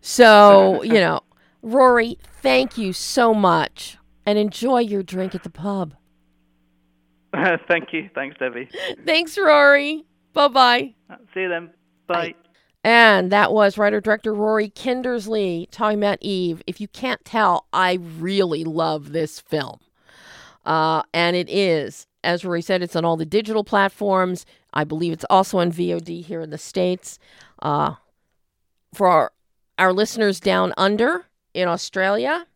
[0.00, 1.20] So, you know,
[1.62, 5.94] Rory, thank you so much and enjoy your drink at the pub.
[7.68, 8.08] Thank you.
[8.14, 8.68] Thanks, Debbie.
[9.06, 10.04] Thanks, Rory.
[10.32, 10.94] Bye bye.
[11.34, 11.70] See you then.
[12.06, 12.34] Bye.
[12.86, 16.62] And that was writer director Rory Kindersley talking about Eve.
[16.68, 19.80] If you can't tell, I really love this film.
[20.64, 24.46] Uh, and it is, as Rory said, it's on all the digital platforms.
[24.72, 27.18] I believe it's also on VOD here in the States.
[27.60, 27.94] Uh,
[28.94, 29.32] for our,
[29.80, 32.46] our listeners down under in Australia,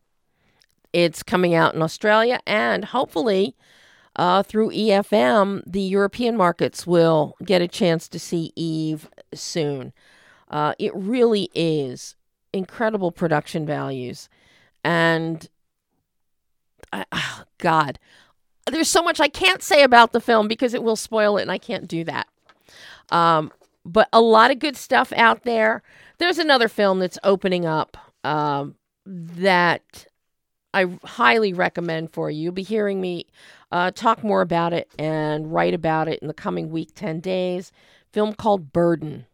[0.92, 3.56] it's coming out in Australia and hopefully
[4.14, 9.92] uh, through EFM, the European markets will get a chance to see Eve soon.
[10.50, 12.16] Uh, it really is
[12.52, 14.28] incredible production values.
[14.84, 15.48] And
[16.92, 17.98] I, oh, God,
[18.70, 21.52] there's so much I can't say about the film because it will spoil it, and
[21.52, 22.26] I can't do that.
[23.10, 23.52] Um,
[23.84, 25.82] but a lot of good stuff out there.
[26.18, 28.74] There's another film that's opening up um,
[29.06, 30.06] that
[30.74, 32.44] I highly recommend for you.
[32.44, 33.26] You'll be hearing me
[33.72, 37.72] uh, talk more about it and write about it in the coming week, 10 days.
[38.12, 39.26] Film called Burden.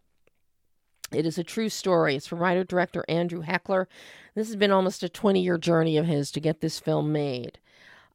[1.17, 2.15] It is a true story.
[2.15, 3.89] It's from writer director Andrew Heckler.
[4.35, 7.59] This has been almost a 20 year journey of his to get this film made.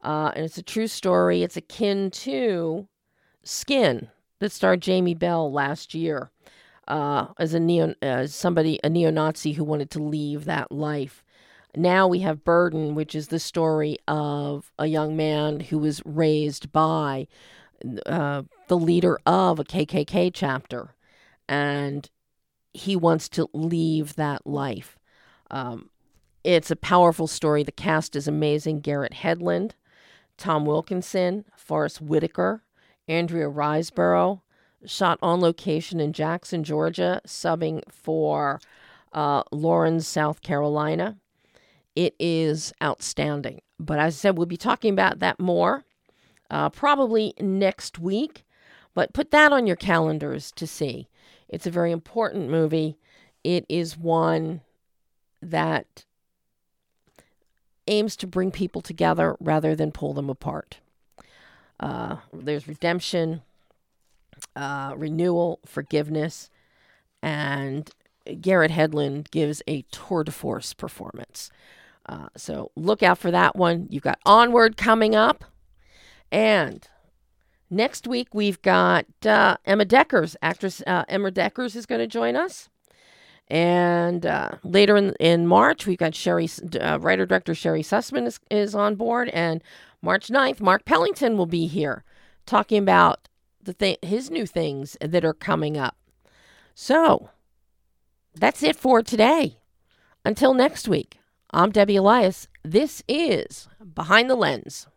[0.03, 1.43] Uh, and it's a true story.
[1.43, 2.87] It's akin to
[3.43, 6.31] Skin that starred Jamie Bell last year
[6.87, 11.23] uh, as a neo, as somebody a neo-Nazi who wanted to leave that life.
[11.75, 16.71] Now we have Burden, which is the story of a young man who was raised
[16.71, 17.27] by
[18.05, 20.95] uh, the leader of a KKK chapter,
[21.47, 22.09] and
[22.73, 24.97] he wants to leave that life.
[25.49, 25.89] Um,
[26.43, 27.63] it's a powerful story.
[27.63, 28.79] The cast is amazing.
[28.79, 29.71] Garrett Hedlund,
[30.37, 32.63] Tom Wilkinson, Forest Whitaker,
[33.07, 34.41] Andrea Riseborough,
[34.85, 38.59] shot on location in Jackson, Georgia, subbing for
[39.13, 41.17] uh, Lawrence, South Carolina.
[41.95, 43.61] It is outstanding.
[43.79, 45.83] But as I said, we'll be talking about that more
[46.49, 48.45] uh, probably next week.
[48.93, 51.07] But put that on your calendars to see.
[51.51, 52.97] It's a very important movie.
[53.43, 54.61] It is one
[55.41, 56.05] that
[57.87, 60.79] aims to bring people together rather than pull them apart.
[61.79, 63.41] Uh, there's redemption,
[64.55, 66.49] uh, renewal, forgiveness,
[67.21, 67.89] and
[68.39, 71.49] Garrett Hedlund gives a tour de force performance.
[72.05, 73.87] Uh, so look out for that one.
[73.89, 75.43] You've got Onward coming up.
[76.31, 76.87] And
[77.71, 80.35] next week, we've got uh, Emma Deckers.
[80.41, 82.69] Actress uh, Emma Deckers is going to join us.
[83.47, 86.49] And uh, later in, in March, we've got Sherry,
[86.79, 89.29] uh, writer director Sherry Sussman is, is on board.
[89.29, 89.61] And
[90.01, 92.03] March 9th, Mark Pellington will be here
[92.45, 93.27] talking about
[93.61, 95.97] the th- his new things that are coming up.
[96.73, 97.29] So
[98.33, 99.57] that's it for today.
[100.23, 101.17] Until next week,
[101.51, 102.47] I'm Debbie Elias.
[102.63, 104.87] This is Behind the Lens.